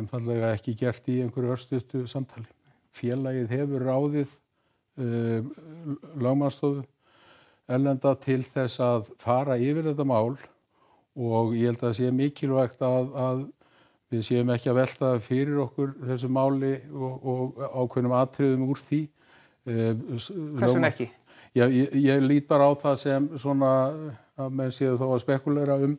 einfallega 0.00 0.52
ekki 0.54 0.76
gert 0.78 1.08
í 1.10 1.18
einhverju 1.24 1.54
örstuttu 1.56 2.04
samtali. 2.10 2.48
Félagið 2.94 3.52
hefur 3.54 3.84
ráðið 3.86 4.30
uh, 4.30 5.04
eh, 5.04 5.44
lagmannstofu 6.20 6.84
ellenda 7.70 8.16
til 8.18 8.42
þess 8.46 8.80
að 8.82 9.12
fara 9.22 9.58
yfir 9.60 9.90
þetta 9.90 10.06
mál 10.08 10.34
og 11.20 11.54
ég 11.54 11.70
held 11.70 11.80
að 11.80 11.86
það 11.86 11.96
sé 11.98 12.10
mikilvægt 12.14 12.82
að, 12.86 13.12
að 13.14 13.42
við 14.10 14.26
séum 14.26 14.50
ekki 14.54 14.72
að 14.72 14.80
velta 14.80 15.12
fyrir 15.22 15.62
okkur 15.66 15.94
þessu 16.08 16.30
máli 16.32 16.72
og, 16.90 17.26
og 17.30 17.60
ákveðnum 17.68 18.16
atriðum 18.18 18.68
úr 18.70 18.82
því. 18.82 19.00
Uh, 19.68 19.92
Hversun 20.58 20.88
ekki? 20.88 21.10
Já, 21.50 21.64
ég, 21.66 21.94
ég 21.98 22.22
lít 22.22 22.46
bara 22.46 22.68
á 22.70 22.72
það 22.78 22.98
sem 23.02 23.24
svona 23.42 23.70
að 24.38 24.52
menn 24.54 24.74
séu 24.74 24.94
þó 24.98 25.08
að 25.10 25.22
spekulera 25.24 25.78
um 25.82 25.96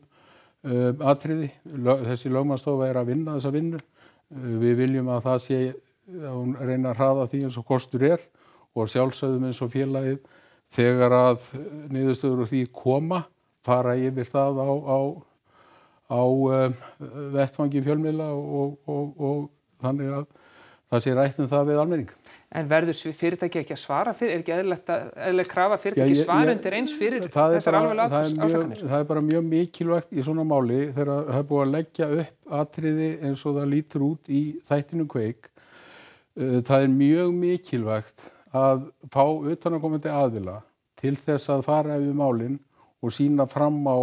uh, 0.63 0.91
atriði. 1.12 1.50
Þessi 2.08 2.31
lögmannstofa 2.31 2.88
er 2.88 3.00
að 3.01 3.12
vinna 3.12 3.36
þessa 3.36 3.51
vinnu. 3.55 3.81
Uh, 4.31 4.53
við 4.62 4.77
viljum 4.86 5.12
að 5.12 5.25
það 5.27 5.41
sé 5.46 5.60
að 6.12 6.38
hún 6.38 6.55
reyna 6.60 6.93
að 6.93 7.01
hraða 7.01 7.27
því 7.34 7.41
eins 7.48 7.60
og 7.60 7.67
kostur 7.67 8.05
er 8.08 8.24
og 8.72 8.88
sjálfsögðum 8.91 9.50
eins 9.50 9.60
og 9.63 9.74
félagið 9.74 10.22
þegar 10.72 11.15
að 11.17 11.50
niðurstöður 11.91 12.46
og 12.46 12.51
því 12.51 12.62
koma 12.72 13.22
fara 13.65 13.98
yfir 14.00 14.29
það 14.31 14.62
á, 14.63 14.72
á, 14.72 15.00
á 16.15 16.22
um, 16.24 16.77
vettfangi 17.36 17.84
fjölmila 17.84 18.31
og, 18.34 18.77
og, 18.88 19.12
og 19.20 19.84
þannig 19.84 20.15
að 20.15 20.29
það 20.91 21.03
sé 21.03 21.15
rætt 21.15 21.43
um 21.43 21.51
það 21.51 21.67
við 21.72 21.81
almenning. 21.84 22.15
En 22.51 22.67
verður 22.67 22.98
fyrirtæki 23.15 23.62
ekki 23.62 23.75
að 23.77 23.79
svara 23.79 24.12
fyrir, 24.15 24.34
er 24.34 24.41
ekki 24.41 24.51
eðlilega 24.58 25.43
krafa 25.48 25.77
fyrirtæki 25.79 26.17
svarundir 26.20 26.75
eins 26.75 26.91
fyrir 27.00 27.29
þessar 27.31 27.77
alveg 27.79 28.01
ásakanir? 28.03 28.81
Það 28.81 28.96
er 28.98 29.05
bara 29.08 29.24
mjög 29.24 29.46
mikilvægt 29.48 30.12
í 30.12 30.25
svona 30.25 30.43
máli 30.48 30.81
þegar 30.89 31.12
það 31.29 31.38
er 31.38 31.46
búið 31.48 31.63
að 31.63 31.72
leggja 31.77 32.10
upp 32.17 32.58
atriði 32.60 33.08
eins 33.29 33.46
og 33.48 33.55
það 33.55 33.72
lítur 33.72 34.05
út 34.10 34.34
í 34.36 34.41
þættinu 34.67 35.08
kveik. 35.13 35.48
Uh, 36.36 36.60
það 36.67 36.75
er 36.81 36.91
mjög 36.98 37.31
mikilvægt 37.39 38.27
að 38.51 38.84
fá 39.15 39.24
utanakomandi 39.24 40.12
aðila 40.12 40.58
til 41.00 41.15
þess 41.15 41.53
að 41.55 41.63
fara 41.70 41.96
yfir 42.01 42.20
málinn 42.20 42.60
og 43.01 43.15
sína 43.15 43.48
fram 43.50 43.79
á 43.88 43.98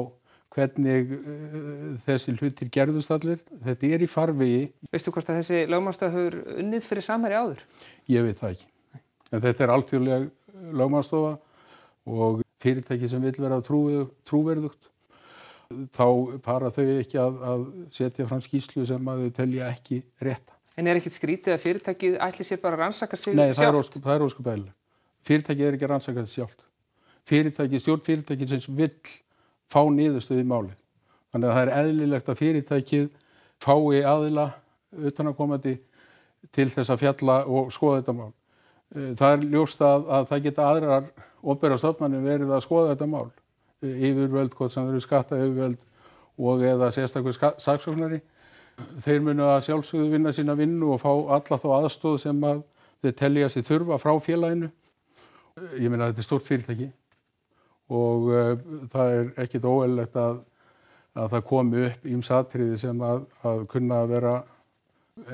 hvernig 0.55 1.12
uh, 1.14 1.93
þessi 2.07 2.35
hlutir 2.37 2.71
gerðust 2.73 3.12
allir. 3.14 3.40
Þetta 3.64 3.93
er 3.95 4.05
í 4.05 4.11
farvegi. 4.11 4.64
Veistu 4.93 5.14
hvort 5.14 5.31
að 5.31 5.43
þessi 5.43 5.62
lögmannstaf 5.71 6.14
hefur 6.14 6.38
unnið 6.57 6.87
fyrir 6.88 7.07
samhæri 7.07 7.38
áður? 7.38 7.64
Ég 8.11 8.26
veit 8.26 8.40
það 8.40 8.57
ekki. 8.57 8.69
En 9.28 9.43
þetta 9.45 9.64
er 9.64 9.73
alltjóðlega 9.75 10.73
lögmannstofa 10.81 11.35
og 12.09 12.45
fyrirtæki 12.62 13.11
sem 13.11 13.23
vil 13.23 13.35
vera 13.38 13.61
trúverðugt. 13.64 14.88
Þá 15.93 16.07
para 16.40 16.71
þau 16.73 16.85
ekki 16.95 17.19
að, 17.21 17.43
að 17.45 17.64
setja 17.93 18.25
fram 18.28 18.40
skýslu 18.40 18.87
sem 18.88 19.11
að 19.12 19.26
þau 19.26 19.35
telja 19.37 19.69
ekki 19.69 20.00
rétta. 20.25 20.57
En 20.78 20.87
er 20.88 21.00
ekkit 21.00 21.17
skrítið 21.19 21.57
að 21.57 21.64
fyrirtækið 21.67 22.17
ætli 22.25 22.47
sér 22.47 22.61
bara 22.62 22.78
að 22.78 22.85
rannsaka 22.87 23.19
sig 23.19 23.35
Nei, 23.37 23.50
sjálft? 23.52 23.99
Nei, 23.99 24.05
það 24.07 24.14
er 24.14 24.25
óskup 24.25 24.49
eðlilega. 24.49 24.75
Fyrirtækið 25.28 25.67
er 25.67 25.76
ekki 25.76 25.87
að 25.88 25.93
rannsaka 25.93 26.23
þetta 26.23 26.33
sjálft. 26.33 26.62
Fyrirtækið, 27.28 27.83
stjórnfyrirtækið 27.85 28.55
sem 28.55 28.78
vil 28.78 28.93
fá 29.72 29.82
niðurstöði 29.92 30.44
í 30.44 30.48
málið. 30.48 30.76
Þannig 31.32 31.50
að 31.50 31.56
það 31.56 31.62
er 31.62 31.75
eðlilegt 31.82 32.28
að 32.28 32.40
fyrirtækið 32.40 33.08
fái 33.60 34.02
aðila 34.06 34.46
utanakomandi 35.08 35.75
til 36.54 36.68
þess 36.72 36.92
að 36.94 37.02
fjalla 37.02 37.40
og 37.46 37.72
skoða 37.75 38.00
þetta 38.00 38.14
mál. 38.16 38.30
Eh, 38.94 39.10
það 39.18 39.34
er 39.34 39.44
ljóst 39.52 39.84
að, 39.84 40.06
að 40.08 40.30
það 40.30 40.46
geta 40.46 40.70
aðrar 40.72 41.10
óbæra 41.42 41.78
stofnarnir 41.80 42.25
verið 42.25 42.54
að 42.54 42.64
skoða 42.64 42.94
þetta 42.94 43.10
mál. 43.12 43.28
Eh, 43.82 44.00
yfirvöld, 44.08 44.54
hvort 44.56 44.72
sem 44.72 44.88
eru 44.88 45.02
skatta 45.04 45.40
yfirvöld 45.42 45.78
og 46.38 46.64
eða 46.64 46.90
sérstaklega 46.94 47.52
saksóknari. 47.60 48.22
Þeir 49.02 49.25
munu 49.26 49.48
að 49.50 49.64
sjálfsögðu 49.66 50.12
vinna 50.14 50.32
sína 50.32 50.54
vinnu 50.56 50.94
og 50.94 51.02
fá 51.02 51.10
alla 51.10 51.58
þá 51.58 51.68
aðstóð 51.80 52.20
sem 52.22 52.44
að 52.46 52.62
þeir 53.02 53.16
telja 53.18 53.50
sér 53.52 53.66
þurfa 53.66 53.98
frá 54.00 54.14
félaginu. 54.22 54.70
Eh, 55.58 55.82
ég 55.84 55.92
minna 55.92 56.08
að 56.08 56.14
þetta 56.14 56.25
er 56.25 56.30
stort 56.30 56.48
fyrirtæki 56.48 56.90
og 57.88 58.28
uh, 58.33 58.52
það 58.92 59.14
er 59.16 59.28
ekkit 59.45 59.66
óeillegt 59.68 60.16
að, 60.21 60.40
að 61.16 61.30
það 61.35 61.47
komi 61.49 61.85
upp 61.88 62.09
ímsatriði 62.14 62.80
sem 62.80 63.04
að, 63.04 63.25
að 63.49 63.64
kunna 63.73 64.02
að 64.04 64.14
vera 64.14 64.35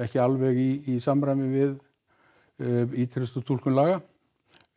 ekki 0.04 0.20
alveg 0.23 0.58
í, 0.58 0.68
í 0.94 0.99
samræmi 1.02 1.49
við 1.52 1.73
uh, 1.75 2.84
ítrystu 3.04 3.42
tólkun 3.44 3.76
laga. 3.76 3.99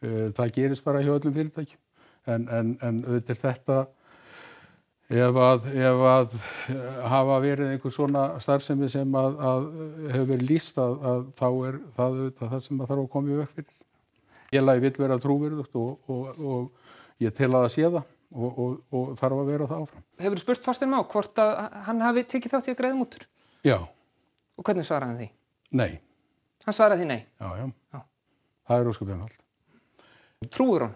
Uh, 0.01 0.29
það 0.37 0.55
gerist 0.57 0.85
bara 0.85 1.03
hjá 1.05 1.13
öllum 1.15 1.35
fyrirtækjum 1.35 1.83
en, 2.27 2.49
en, 2.51 2.73
en 2.83 2.99
auðvitað 3.05 3.39
þetta 3.45 3.77
ef 5.07 5.39
að, 5.39 5.69
ef 5.71 6.01
að 6.11 6.35
hafa 7.07 7.39
verið 7.43 7.71
einhver 7.71 7.93
svona 7.95 8.25
starfsemi 8.43 8.89
sem 8.91 9.15
að, 9.15 9.39
að 9.39 9.67
hefur 10.11 10.29
verið 10.33 10.49
líst 10.49 10.79
að 10.83 11.25
þá 11.39 11.47
er 11.69 11.79
það 11.95 12.17
auðvitað 12.17 12.53
það 12.53 12.63
sem 12.65 12.81
það 12.81 12.91
þarf 12.91 13.03
að 13.05 13.11
koma 13.15 13.31
í 13.31 13.39
vekk 13.41 13.55
fyrir. 13.55 13.73
Ég 14.55 14.69
vill 14.83 14.93
vera 14.97 15.19
trúverðugt 15.19 15.73
og, 15.75 16.11
og, 16.11 16.39
og 16.39 16.93
ég 17.23 17.33
tel 17.37 17.49
að 17.51 17.65
það 17.65 17.73
sé 17.73 17.87
það 17.87 18.03
og, 18.03 18.59
og, 18.63 18.75
og 18.93 19.13
þarf 19.19 19.41
að 19.41 19.51
vera 19.51 19.69
það 19.69 19.83
áfram. 19.85 20.05
Hefur 20.21 20.39
þú 20.39 20.43
spurt 20.43 20.67
Þorstein 20.67 20.91
Má 20.91 20.97
hvort 21.13 21.41
að 21.41 21.53
hann 21.87 22.03
hafi 22.05 22.25
tekið 22.33 22.55
þátt 22.55 22.69
í 22.69 22.73
að 22.73 22.79
greiða 22.81 22.99
mútur? 22.99 23.27
Já. 23.65 23.77
Og 24.57 24.67
hvernig 24.67 24.87
svaraði 24.87 25.11
hann 25.11 25.19
því? 25.21 25.29
Nei. 25.81 25.91
Hann 26.67 26.77
svaraði 26.77 27.03
því 27.03 27.09
nei? 27.11 27.19
Já, 27.39 27.49
já. 27.61 27.67
já. 27.95 27.99
Það 28.67 28.81
er 28.81 28.91
óskapið 28.91 29.13
hann 29.15 29.25
allt. 29.27 29.43
Trúur 30.53 30.85
hann? 30.87 30.95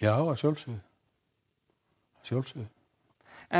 Já, 0.00 0.14
að 0.16 0.36
sjálfsögðu. 0.40 0.80
Sjálfsögðu. 2.28 2.68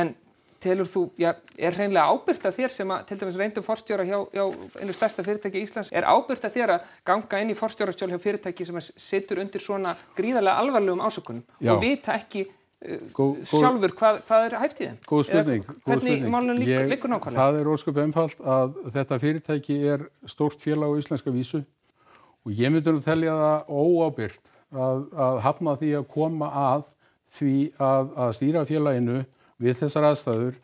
En 0.01 0.15
telur 0.61 0.89
þú, 0.89 1.03
já, 1.21 1.33
er 1.57 1.77
hreinlega 1.77 2.13
ábyrgt 2.13 2.47
að 2.49 2.57
þér 2.59 2.75
sem 2.75 2.93
að, 2.93 3.03
til 3.09 3.19
dæmis 3.21 3.39
reyndum 3.41 3.65
forstjóra 3.65 4.07
hjá, 4.09 4.19
hjá 4.35 4.45
einu 4.83 4.95
stærsta 4.97 5.25
fyrirtæki 5.25 5.61
í 5.61 5.67
Íslands, 5.67 5.91
er 5.97 6.07
ábyrgt 6.09 6.47
að 6.47 6.57
þér 6.59 6.73
að 6.77 6.95
ganga 7.09 7.41
inn 7.43 7.53
í 7.53 7.59
forstjórastjól 7.59 8.11
hjá 8.13 8.21
fyrirtæki 8.21 8.67
sem 8.69 8.81
situr 8.81 9.41
undir 9.43 9.65
svona 9.65 9.97
gríðarlega 10.19 10.61
alvarlegum 10.65 11.05
ásökunum 11.05 11.43
já. 11.59 11.73
og 11.73 11.83
vita 11.85 12.15
ekki 12.19 12.45
uh, 12.47 13.09
Gó, 13.17 13.25
sjálfur 13.49 13.97
hvað, 13.97 14.23
hvað 14.29 14.47
er 14.51 14.59
hæft 14.61 14.85
í 14.85 14.89
þeim? 14.91 15.01
Góð 15.09 15.27
spurning. 15.31 15.67
Eða, 15.67 15.81
hvernig 15.89 16.29
málunum 16.37 16.63
líkur, 16.63 16.87
líkur 16.95 17.15
nákvæmlega? 17.15 17.43
Það 17.43 17.61
er 17.63 17.75
ósköp 17.75 18.05
einfalt 18.05 18.47
að 18.59 18.79
þetta 18.99 19.21
fyrirtæki 19.25 19.83
er 19.97 20.09
stórt 20.29 20.65
félag 20.65 20.93
á 20.93 20.99
íslenska 21.01 21.35
vísu 21.35 21.65
og 22.45 22.57
ég 22.57 22.73
myndi 22.73 22.93
að 22.93 23.05
telja 23.09 23.37
það 23.41 23.77
óábyrgt 23.81 24.57
að, 24.71 25.05
að 25.17 25.43
hafna 25.45 25.77
því 25.81 25.93
að 25.99 26.09
koma 26.13 26.49
að 26.57 26.89
því 27.31 27.59
að, 27.79 28.17
að 28.19 28.33
stýra 28.39 28.65
félaginu 28.67 29.21
við 29.61 29.79
þessar 29.83 30.09
aðstæður 30.11 30.59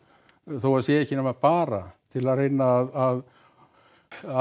þó 0.47 0.69
að 0.71 0.85
sé 0.87 0.97
ekki 1.01 1.17
nema 1.19 1.35
bara 1.37 1.83
til 2.13 2.23
að 2.25 2.41
reyna 2.41 2.69
að, 2.77 2.89
að 3.05 3.21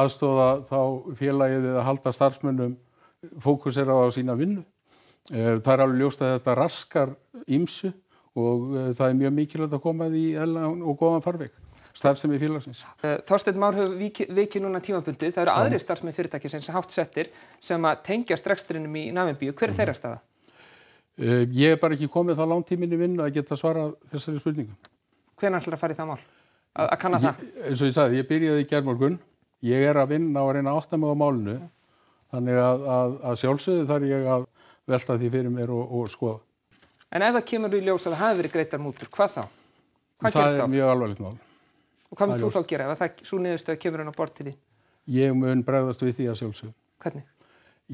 aðstóða 0.04 0.48
þá 0.70 0.80
félagið 1.18 1.68
að 1.74 1.86
halda 1.90 2.14
starfsmönnum 2.14 2.74
fókusera 3.42 3.96
á 3.96 4.06
sína 4.14 4.36
vinnu. 4.38 4.62
Eh, 5.34 5.56
það 5.58 5.72
er 5.72 5.84
alveg 5.84 6.02
ljóst 6.02 6.22
að 6.22 6.36
þetta 6.36 6.56
raskar 6.60 7.14
ímsu 7.50 7.90
og 8.38 8.76
eh, 8.76 8.90
það 8.94 9.08
er 9.08 9.20
mjög 9.22 9.38
mikilvægt 9.40 9.78
að 9.78 9.82
koma 9.82 10.10
því 10.12 10.26
og 10.38 10.92
góðan 11.00 11.24
farveg 11.24 11.54
starfsemi 11.96 12.38
félagsins. 12.38 12.84
Eh, 13.02 13.16
Þorstein 13.26 13.58
Már 13.60 13.76
hefur 13.78 13.96
vikið 14.36 14.62
núna 14.62 14.82
tímabundið. 14.84 15.32
Það 15.34 15.46
eru 15.46 15.54
aðri 15.56 15.80
starfsemi 15.82 16.14
fyrirtæki 16.14 16.52
sem 16.52 16.64
hátt 16.76 16.94
settir 16.94 17.32
sem 17.62 17.88
að 17.88 18.02
tengja 18.10 18.38
streksturinnum 18.38 18.98
í 19.00 19.08
Namibíu. 19.16 19.54
Hver 19.56 19.70
er 19.70 19.74
mm. 19.74 19.78
þeirra 19.80 19.96
staða? 19.96 20.20
Ég 21.16 21.72
er 21.72 21.78
bara 21.80 21.96
ekki 21.96 22.10
komið 22.12 22.40
þá 22.40 22.44
langtíminni 22.50 22.98
vinn 23.00 23.20
að 23.24 23.38
geta 23.38 23.56
svara 23.56 23.86
þessari 24.10 24.42
spurningum. 24.42 24.76
Hvernig 25.40 25.62
ætlar 25.62 25.72
það 25.72 25.78
að 25.78 25.84
fara 25.84 25.94
í 25.94 26.00
það 26.00 26.10
mál? 26.10 26.18
Að, 26.76 26.90
að 26.90 26.98
kanna 27.00 27.20
það? 27.22 27.46
Eins 27.68 27.82
og 27.82 27.88
ég 27.88 27.96
sagði, 27.96 28.18
ég 28.20 28.28
byrjaði 28.28 28.64
í 28.64 28.68
gerðmorgun. 28.72 29.16
Ég 29.64 29.86
er 29.88 29.96
að 29.96 30.12
vinna 30.12 30.42
og 30.42 30.50
að 30.50 30.58
reyna 30.58 30.74
að 30.74 30.82
átta 30.82 31.00
mig 31.00 31.12
á 31.12 31.16
málunu. 31.16 31.54
Mm. 31.56 31.70
Þannig 32.34 32.60
að, 32.60 32.84
að, 32.96 33.16
að 33.30 33.38
sjálfsögðu 33.42 33.86
þarf 33.88 34.10
ég 34.10 34.28
að 34.34 34.46
velta 34.92 35.16
því 35.16 35.30
fyrir 35.36 35.54
mér 35.54 35.72
og, 35.72 35.94
og 35.96 36.10
skoða. 36.12 36.38
En 37.14 37.24
ef 37.24 37.36
það 37.38 37.46
kemur 37.52 37.76
í 37.78 37.80
ljós 37.86 38.04
að 38.04 38.16
það 38.16 38.22
hafi 38.24 38.40
verið 38.42 38.54
greitar 38.56 38.82
mútur, 38.82 39.10
hvað 39.14 39.32
þá? 39.36 39.42
Hvað 40.20 40.36
það 40.36 40.48
er 40.50 40.60
þá? 40.60 40.66
mjög 40.74 40.90
alvarlegt 40.92 41.22
mál. 41.22 41.36
Og 42.10 42.18
hvað 42.18 42.32
mun 42.32 42.42
þú 42.42 42.50
þá 42.54 42.60
gera 42.72 42.90
ef 42.92 43.00
það 43.00 43.22
svo 43.30 43.38
niðurstöð 43.44 43.78
kemur 43.82 44.02
hann 44.02 44.12
á 44.12 44.16
bort 44.16 44.34
til 44.36 44.48
því? 44.48 44.54
Ég 45.16 45.38
mun 45.38 45.62
bregðast 45.66 46.02
við 46.02 46.18
því 46.18 46.28
að 46.32 46.38
sjálfsögðu. 46.42 46.74
Hvernig? 47.04 47.26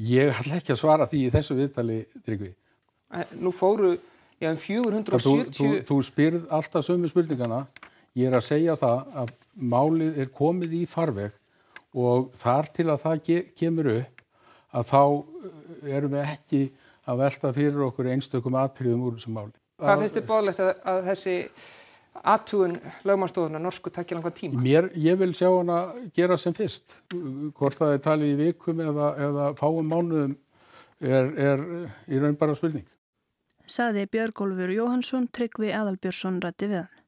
Ég 0.09 0.33
ætla 0.33 0.59
ekki 0.59 0.73
að 0.73 0.81
svara 0.81 1.07
því 1.09 1.21
í 1.27 1.31
þessu 1.33 1.57
viðtali, 1.59 1.97
Tryggvi. 2.25 2.51
Nú 3.37 3.53
fóru, 3.53 3.93
já, 4.41 4.49
um 4.51 4.59
470... 4.59 5.21
Þú, 5.23 5.37
þú, 5.53 5.69
þú 5.89 5.97
spyrð 6.07 6.47
alltaf 6.53 6.87
sömu 6.87 7.11
spurningana. 7.11 7.63
Ég 8.17 8.29
er 8.29 8.37
að 8.37 8.47
segja 8.47 8.77
það 8.77 9.15
að 9.23 9.33
málið 9.53 10.19
er 10.23 10.31
komið 10.33 10.75
í 10.79 10.83
farveg 10.89 11.33
og 11.93 12.31
þar 12.41 12.69
til 12.73 12.87
að 12.89 13.03
það 13.03 13.29
kemur 13.57 13.89
upp 13.93 14.23
að 14.73 14.89
þá 14.89 15.01
eh, 15.03 15.93
erum 15.97 16.15
við 16.15 16.31
ekki 16.33 16.63
að 17.03 17.21
velta 17.21 17.53
fyrir 17.53 17.85
okkur 17.89 18.09
einstökum 18.13 18.57
atriðum 18.57 19.05
úr 19.07 19.17
þessum 19.17 19.37
máli. 19.37 19.55
Hvað 19.81 20.03
finnst 20.03 20.17
þið 20.17 20.27
bóðlegt 20.29 20.61
að, 20.63 20.71
að 20.89 20.99
þessi 21.09 21.35
aðtúun 22.33 22.77
lögmannstofuna 23.09 23.61
norsku 23.61 23.91
takkja 23.93 24.17
langan 24.17 24.35
tíma? 24.37 24.61
Mér, 24.63 24.89
ég 25.01 25.17
vil 25.19 25.33
sjá 25.37 25.49
hana 25.49 25.79
gera 26.15 26.37
sem 26.39 26.55
fyrst. 26.55 26.95
Hvort 27.57 27.77
það 27.79 27.97
er 27.97 28.03
talið 28.07 28.33
í 28.33 28.39
vikum 28.47 28.81
eða, 28.85 29.11
eða 29.27 29.49
fáum 29.59 29.89
mánuðum 29.89 30.35
er, 31.01 31.31
er 31.33 31.63
í 32.07 32.21
raun 32.21 32.37
bara 32.39 32.55
spurning. 32.57 32.85
Saði 33.73 34.03
Björgólfur 34.05 34.69
Jóhansson, 34.69 35.31
Tryggvi 35.33 35.71
Adalbjörnsson 35.73 36.35
rætti 36.43 36.67
við 36.69 36.83
hann. 36.83 36.99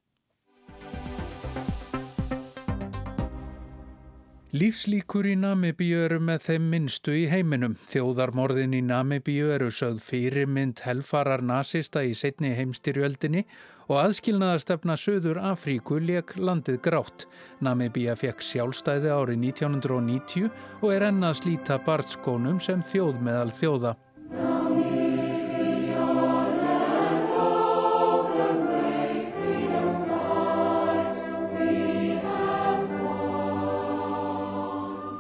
Lífslíkur 4.56 5.28
í 5.28 5.34
Namibíu 5.36 6.00
eru 6.06 6.18
með 6.24 6.46
þeim 6.46 6.70
minnstu 6.72 7.12
í 7.12 7.26
heiminum. 7.28 7.74
Þjóðarmorðin 7.92 8.74
í 8.78 8.80
Namibíu 8.88 9.50
eru 9.52 9.68
sögð 9.68 10.00
fyrirmynd 10.06 10.80
helfarar 10.86 11.44
nazista 11.44 12.02
í 12.08 12.14
setni 12.16 12.54
heimstyrjöldinni 12.56 13.44
og 13.90 14.00
aðskilnaðastefna 14.06 14.96
Suður 14.98 15.42
Afríku 15.52 16.00
leik 16.00 16.34
landið 16.40 16.80
grátt. 16.88 17.28
Namibíu 17.60 18.16
fekk 18.18 18.42
sjálfstæði 18.48 19.12
árið 19.12 19.44
1990 19.52 20.50
og 20.80 20.90
er 20.96 21.10
ennað 21.12 21.42
slíta 21.44 21.78
bartskónum 21.86 22.64
sem 22.64 22.82
þjóð 22.94 23.22
meðal 23.28 23.52
þjóða. 23.60 23.96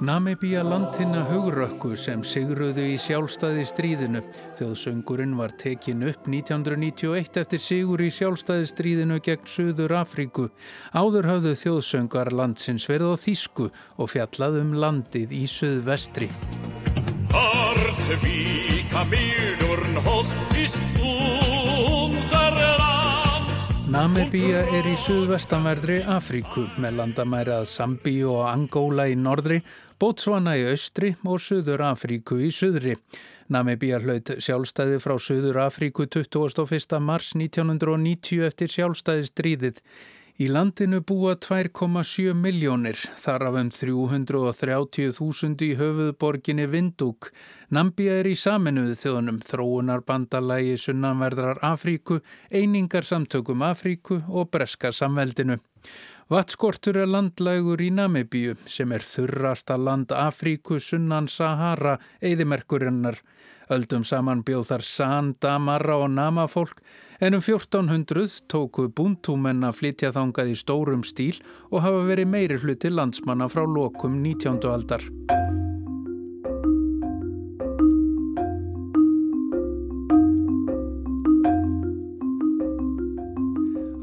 Namibíja 0.06 0.62
landina 0.62 1.24
hugrökku 1.26 1.96
sem 1.98 2.22
sigruðu 2.22 2.84
í 2.92 2.98
sjálfstæði 3.02 3.64
stríðinu. 3.66 4.20
Þjóðsöngurinn 4.60 5.32
var 5.40 5.56
tekin 5.58 6.06
upp 6.06 6.28
1991 6.30 7.40
eftir 7.42 7.62
sigur 7.64 8.04
í 8.06 8.12
sjálfstæði 8.14 8.68
stríðinu 8.70 9.18
gegn 9.26 9.50
Suður 9.50 9.96
Afríku. 10.04 10.52
Áður 10.94 11.30
hafðu 11.32 11.56
þjóðsöngar 11.64 12.30
landsins 12.38 12.86
verið 12.92 13.16
á 13.18 13.22
Þísku 13.24 13.72
og 13.98 14.12
fjallað 14.14 14.60
um 14.62 14.76
landið 14.78 15.34
í 15.34 15.48
Suðvestri. 15.50 16.30
Namibíja 23.96 24.62
er 24.76 24.88
í 24.92 24.94
suðvestanverðri 25.00 26.02
Afríku 26.12 26.66
með 26.84 26.98
landamæri 27.00 27.54
að 27.56 27.68
Sambíu 27.70 28.34
og 28.34 28.50
Angóla 28.52 29.06
í 29.08 29.14
norðri 29.16 29.62
Bótsvana 29.96 30.58
í 30.60 30.66
austri 30.68 31.14
og 31.24 31.40
Suður 31.40 31.86
Afríku 31.88 32.36
í 32.44 32.50
suðri. 32.52 32.98
Namibíja 33.48 34.02
hlaut 34.04 34.34
sjálfstæði 34.44 34.98
frá 35.00 35.16
Suður 35.22 35.62
Afríku 35.64 36.04
21. 36.12 37.00
mars 37.00 37.32
1990 37.38 38.44
eftir 38.44 38.74
sjálfstæði 38.74 39.30
stríðið. 39.30 39.80
Í 40.36 40.50
landinu 40.52 41.00
búa 41.00 41.38
2,7 41.40 42.34
miljónir, 42.36 43.00
þar 43.24 43.46
af 43.48 43.60
um 43.62 43.70
330.000 43.72 45.64
í 45.64 45.70
höfuðborginni 45.80 46.66
Vindúk. 46.68 47.30
Nambia 47.72 48.18
er 48.20 48.28
í 48.28 48.36
saminuðu 48.36 48.98
þjóðunum 49.00 49.40
þróunarbandalagi 49.48 50.76
sunnanverðrar 50.84 51.64
Afríku, 51.64 52.20
einingar 52.52 53.08
samtökum 53.08 53.64
Afríku 53.64 54.20
og 54.28 54.52
breska 54.52 54.92
samveldinu. 54.92 55.56
Vattskortur 56.26 56.98
er 56.98 57.06
landlægur 57.06 57.84
í 57.86 57.92
Namibíu 57.94 58.56
sem 58.66 58.90
er 58.96 59.04
þurrasta 59.06 59.76
land 59.78 60.10
Afríku 60.10 60.80
sunnan 60.82 61.28
Sahara 61.30 62.00
eðimerkurinnar. 62.18 63.20
Öldum 63.70 64.02
saman 64.02 64.42
bjóð 64.46 64.72
þar 64.72 64.86
San, 64.90 65.32
Damara 65.38 66.00
og 66.02 66.10
Nama 66.18 66.48
fólk 66.50 66.82
en 67.22 67.38
um 67.38 67.46
1400 67.46 68.42
tóku 68.50 68.88
búntúmenn 68.90 69.70
að 69.70 69.84
flytja 69.84 70.14
þangað 70.18 70.54
í 70.56 70.58
stórum 70.58 71.06
stíl 71.06 71.38
og 71.70 71.86
hafa 71.86 72.02
verið 72.10 72.34
meiri 72.34 72.58
hluti 72.58 72.90
landsmanna 72.90 73.46
frá 73.46 73.62
lokum 73.70 74.18
19. 74.26 74.66
aldar. 74.66 75.06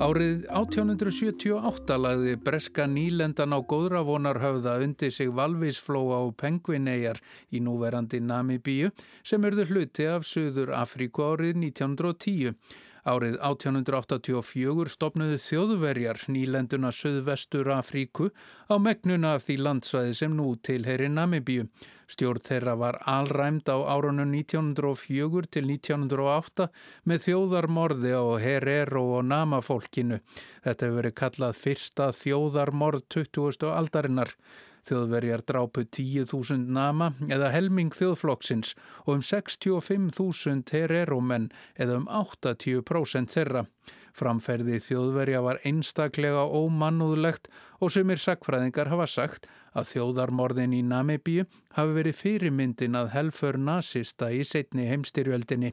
Árið 0.03 0.49
1878 0.51 1.97
lagði 2.01 2.33
breska 2.43 2.89
nýlendan 2.91 3.55
á 3.55 3.63
góðravonarhöfða 3.63 4.73
undir 4.83 5.13
sig 5.15 5.31
Valvísflóa 5.31 6.17
og 6.27 6.33
Pengvineyjar 6.43 7.21
í 7.55 7.61
núverandi 7.63 8.19
Namibíu 8.19 8.91
sem 9.23 9.47
erðu 9.47 9.69
hluti 9.71 10.09
af 10.11 10.27
Suður 10.27 10.75
Afríku 10.75 11.23
árið 11.29 11.55
1910. 11.69 12.59
Árið 13.07 13.39
1884 13.47 14.91
stopnuðu 14.97 15.39
þjóðverjar 15.45 16.25
nýlenduna 16.35 16.91
Suðvestur 16.91 17.71
Afríku 17.71 18.33
á 18.67 18.75
megnuna 18.83 19.37
af 19.37 19.47
því 19.47 19.61
landsvæði 19.63 20.19
sem 20.19 20.35
nú 20.35 20.57
tilheyri 20.67 21.13
Namibíu. 21.15 21.71
Stjórn 22.13 22.43
þeirra 22.45 22.75
var 22.77 22.99
alræmd 23.09 23.71
á 23.73 23.77
árunum 23.89 24.35
1904 24.37 25.49
til 25.55 25.71
1908 25.71 26.67
með 27.09 27.23
þjóðarmorði 27.27 28.13
á 28.13 28.25
Herero 28.43 29.05
og 29.17 29.25
Nama-fólkinu. 29.31 30.19
Þetta 30.67 30.89
hefur 30.89 30.99
verið 30.99 31.17
kallað 31.23 31.57
fyrsta 31.63 32.11
þjóðarmorð 32.19 33.07
20. 33.17 33.71
aldarinnar. 33.73 34.35
Þjóðverjar 34.83 35.45
drápu 35.47 35.87
10.000 35.87 36.69
nama 36.75 37.13
eða 37.31 37.53
helming 37.55 37.95
þjóðflokksins 37.95 38.75
og 39.07 39.15
um 39.15 39.25
65.000 39.25 40.75
hererumenn 40.75 41.49
eða 41.79 42.01
um 42.01 42.09
80% 42.11 43.33
þeirra. 43.33 43.65
Framferði 44.13 44.79
þjóðverja 44.85 45.41
var 45.45 45.61
einstaklega 45.69 46.45
ómannúðlegt 46.45 47.49
og 47.81 47.93
sumir 47.95 48.21
sakfræðingar 48.21 48.91
hafa 48.93 49.07
sagt 49.09 49.49
að 49.73 49.89
þjóðarmorðin 49.95 50.77
í 50.77 50.83
Namibíu 50.85 51.47
hafi 51.79 51.97
verið 51.97 52.19
fyrirmyndin 52.19 52.99
að 52.99 53.15
helfur 53.17 53.59
nazista 53.59 54.29
í 54.33 54.43
setni 54.45 54.91
heimstyrjöldinni. 54.91 55.73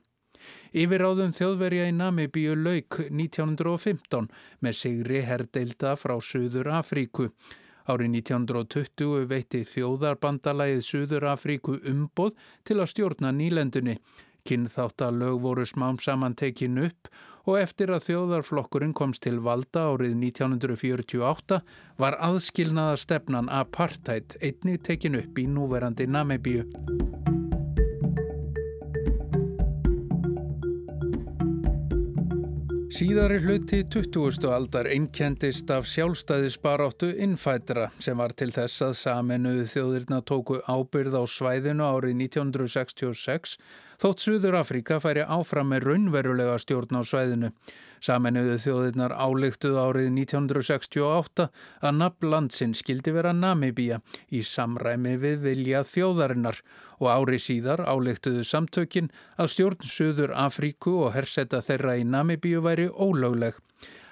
Yfiráðum 0.72 1.34
þjóðverja 1.36 1.90
í 1.90 1.96
Namibíu 1.96 2.56
lauk 2.56 3.02
1915 3.10 4.30
með 4.64 4.78
sigri 4.78 5.24
herdeilda 5.28 5.96
frá 6.00 6.16
Suður 6.24 6.72
Afríku. 6.80 7.28
Árið 7.90 8.14
1920 8.22 9.26
veitti 9.28 9.64
þjóðarbandalæðið 9.66 10.82
Suður 10.86 11.28
Afríku 11.34 11.80
umboð 11.90 12.36
til 12.64 12.78
að 12.80 12.92
stjórna 12.94 13.34
nýlendunni. 13.36 13.98
Kinnþáttalög 14.50 15.42
voru 15.44 15.66
smám 15.66 16.00
saman 16.02 16.34
tekin 16.34 16.80
upp 16.82 17.12
og 17.46 17.60
eftir 17.62 17.92
að 17.94 18.08
þjóðarflokkurinn 18.08 18.96
komst 18.98 19.22
til 19.26 19.38
valda 19.46 19.86
árið 19.92 20.16
1948 20.18 21.62
var 22.02 22.18
aðskilnaða 22.18 22.98
stefnan 22.98 23.50
apartheid 23.54 24.40
einnig 24.42 24.82
tekin 24.86 25.22
upp 25.22 25.38
í 25.38 25.46
núverandi 25.50 26.10
Namibíu. 26.10 26.66
Síðari 33.00 33.38
hluti 33.40 33.78
20. 33.88 34.44
aldar 34.52 34.88
einkendist 34.92 35.70
af 35.72 35.86
sjálfstæðisbaráttu 35.88 37.14
innfætra 37.24 37.86
sem 38.02 38.18
var 38.20 38.34
til 38.36 38.50
þess 38.52 38.82
að 38.84 38.98
saminuðu 39.00 39.68
þjóðirna 39.72 40.20
tóku 40.28 40.58
ábyrð 40.66 41.16
á 41.16 41.24
svæðinu 41.30 41.86
árið 41.86 42.18
1966 42.26 43.54
þótt 44.00 44.24
Suður 44.24 44.58
Afrika 44.62 44.98
færi 45.04 45.26
áfram 45.28 45.74
með 45.74 45.86
raunverulega 45.90 46.56
stjórn 46.64 47.00
á 47.00 47.04
svæðinu. 47.04 47.52
Saminuðu 48.00 48.56
þjóðirnar 48.64 49.12
álíktuð 49.12 49.76
árið 49.76 50.08
1968 50.16 51.50
að 51.84 51.98
nafn 52.00 52.30
landsinn 52.32 52.76
skildi 52.80 53.12
vera 53.16 53.34
Namibíja 53.36 54.00
í 54.32 54.40
samræmi 54.48 55.18
við 55.20 55.44
vilja 55.44 55.84
þjóðarinnar 55.84 56.62
og 57.00 57.10
ári 57.12 57.40
síðar 57.44 57.84
álíktuðu 57.84 58.46
samtökin 58.48 59.12
að 59.36 59.52
stjórn 59.56 59.84
Suður 59.84 60.36
Afríku 60.48 60.96
og 61.04 61.18
hersetta 61.18 61.60
þeirra 61.66 62.00
í 62.00 62.08
Namibíu 62.08 62.64
væri 62.64 62.88
ólögleg. 62.88 63.60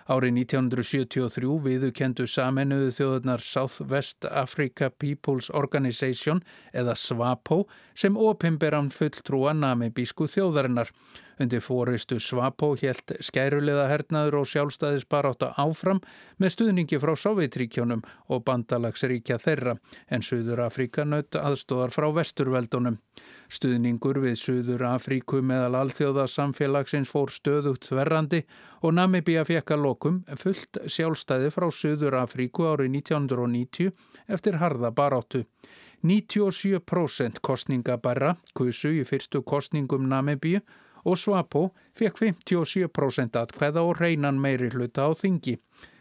Árið 0.07 0.37
1973 0.39 1.49
viðukendu 1.65 2.23
samennuðu 2.31 2.93
þjóðunar 2.95 3.41
South 3.43 3.81
West 3.91 4.23
Africa 4.23 4.87
People's 4.87 5.49
Organization 5.51 6.39
eða 6.71 6.95
SWAPO 6.95 7.65
sem 7.91 8.15
opimberan 8.15 8.87
fulltrúa 8.87 9.51
namibísku 9.51 10.29
þjóðarinnar. 10.31 10.93
Undir 11.37 11.61
fóristu 11.61 12.17
Svapo 12.19 12.71
helt 12.81 13.11
skærulega 13.21 13.83
hernaður 13.91 14.39
og 14.39 14.47
sjálfstæðisbaráta 14.49 15.51
áfram 15.61 15.99
með 16.41 16.53
stuðningi 16.55 16.97
frá 17.01 17.13
Sovjetríkjónum 17.13 18.01
og 18.33 18.41
bandalagsríkja 18.47 19.37
þeirra 19.43 19.75
en 20.09 20.25
Suður 20.25 20.63
Afríka 20.65 21.05
naut 21.05 21.37
aðstóðar 21.37 21.93
frá 21.93 22.07
vesturveldunum. 22.15 22.97
Stuðningur 23.53 24.17
við 24.23 24.39
Suður 24.41 24.87
Afríku 24.89 25.43
meðal 25.45 25.77
alþjóða 25.83 26.25
samfélagsins 26.31 27.13
fór 27.13 27.29
stöðugt 27.33 27.85
þverrandi 27.91 28.41
og 28.81 28.97
Namibíja 28.97 29.45
fekk 29.45 29.75
að 29.75 29.85
lokum 29.97 30.21
fullt 30.37 30.77
sjálfstæði 30.85 31.49
frá 31.51 31.67
Suður 31.73 32.21
Afríku 32.21 32.67
árið 32.69 32.91
1990 33.01 33.91
eftir 34.27 34.57
harða 34.61 34.91
baráttu. 34.91 35.45
97% 36.03 37.41
kostningabæra 37.41 38.35
kusu 38.53 38.93
í 38.93 39.03
fyrstu 39.03 39.41
kostningum 39.41 40.07
Namibíu 40.07 40.61
og 41.05 41.17
Svapo 41.17 41.71
fekk 41.97 42.21
57% 42.21 43.39
atkvæða 43.41 43.81
og 43.81 43.97
reynan 43.99 44.37
meiri 44.39 44.69
hluta 44.69 45.09
á 45.09 45.11
þingi. 45.17 45.57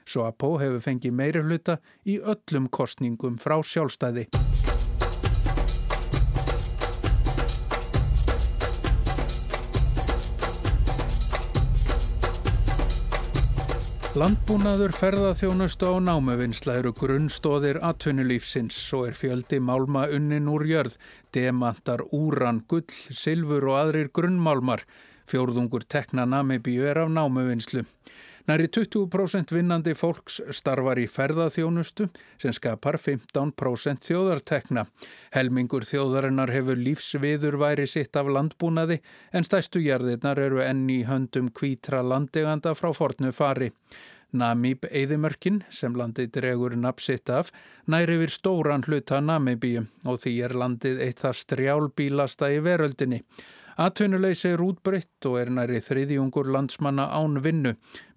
Svapo 0.07 0.59
hefur 0.61 0.81
fengið 0.85 1.17
meiri 1.17 1.43
hluta 1.43 1.79
í 2.05 2.21
öllum 2.21 2.69
kostningum 2.69 3.41
frá 3.41 3.63
sjálfstæði. 3.65 4.29
Landbúnaður 14.17 14.95
ferðaþjónustu 14.97 15.91
á 15.93 16.01
námuvinnsla 16.01 16.79
eru 16.81 16.95
grunnstóðir 16.97 17.77
atvinnulífsins 17.85 18.79
og 18.97 19.11
er 19.11 19.19
fjöldi 19.19 19.59
málma 19.61 20.07
unnin 20.09 20.49
úr 20.49 20.65
jörð, 20.65 20.95
demantar, 21.37 22.01
úran, 22.17 22.63
gull, 22.65 22.89
silfur 22.89 23.67
og 23.69 23.77
aðrir 23.77 24.09
grunnmálmar. 24.17 24.87
Fjórðungur 25.29 25.85
tekna 25.85 26.25
Namibíu 26.25 26.89
er 26.89 27.03
af 27.03 27.13
námuvinnslu. 27.13 27.85
Næri 28.47 28.69
20% 28.71 29.51
vinnandi 29.51 29.91
fólks 29.99 30.37
starfar 30.55 31.01
í 31.03 31.09
ferðaþjónustu 31.11 32.05
sem 32.39 32.53
skapar 32.55 32.95
15% 33.03 34.07
þjóðartekna. 34.07 34.85
Helmingur 35.35 35.83
þjóðarinnar 35.89 36.53
hefur 36.55 36.79
lífsviður 36.79 37.59
væri 37.59 37.89
sitt 37.91 38.15
af 38.15 38.31
landbúnaði 38.31 39.01
en 39.35 39.49
stæstu 39.49 39.83
jarðirnar 39.83 40.39
eru 40.39 40.63
enni 40.63 41.01
í 41.01 41.09
höndum 41.11 41.51
kvítra 41.51 42.05
landeganda 42.07 42.77
frá 42.79 42.93
fornu 42.95 43.35
fari. 43.35 43.73
Namíb 44.31 44.87
Eidimörkin, 44.93 45.65
sem 45.71 45.95
landið 45.99 46.33
dregur 46.39 46.79
napsitt 46.79 47.31
af, 47.31 47.51
næri 47.91 48.15
yfir 48.21 48.31
stóran 48.31 48.87
hluta 48.87 49.19
Namibíu 49.23 49.89
og 50.05 50.23
því 50.23 50.39
er 50.47 50.55
landið 50.55 51.03
eitt 51.03 51.27
það 51.27 51.41
strjálbílasta 51.43 52.55
í 52.55 52.63
veröldinni. 52.63 53.25
Atvinnuleysi 53.77 54.55
er 54.55 54.63
útbreytt 54.63 55.27
og 55.29 55.41
er 55.41 55.51
næri 55.53 55.83
þriðjungur 55.85 56.49
landsmanna 56.55 57.11
án 57.11 57.43
vinnu. 57.43 57.75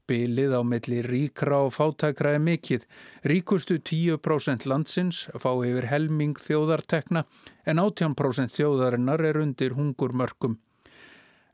Bilið 0.09 0.55
á 0.57 0.61
milli 0.65 1.03
ríkra 1.05 1.59
og 1.67 1.75
fátækra 1.75 2.33
er 2.37 2.41
mikill. 2.41 2.81
Ríkustu 3.21 3.77
10% 3.77 4.65
landsins 4.65 5.27
fá 5.37 5.51
yfir 5.53 5.85
helming 5.91 6.39
þjóðartekna 6.41 7.27
en 7.69 7.81
18% 7.83 8.55
þjóðarinnar 8.55 9.21
er 9.29 9.37
undir 9.43 9.77
hungurmörkum. 9.77 10.57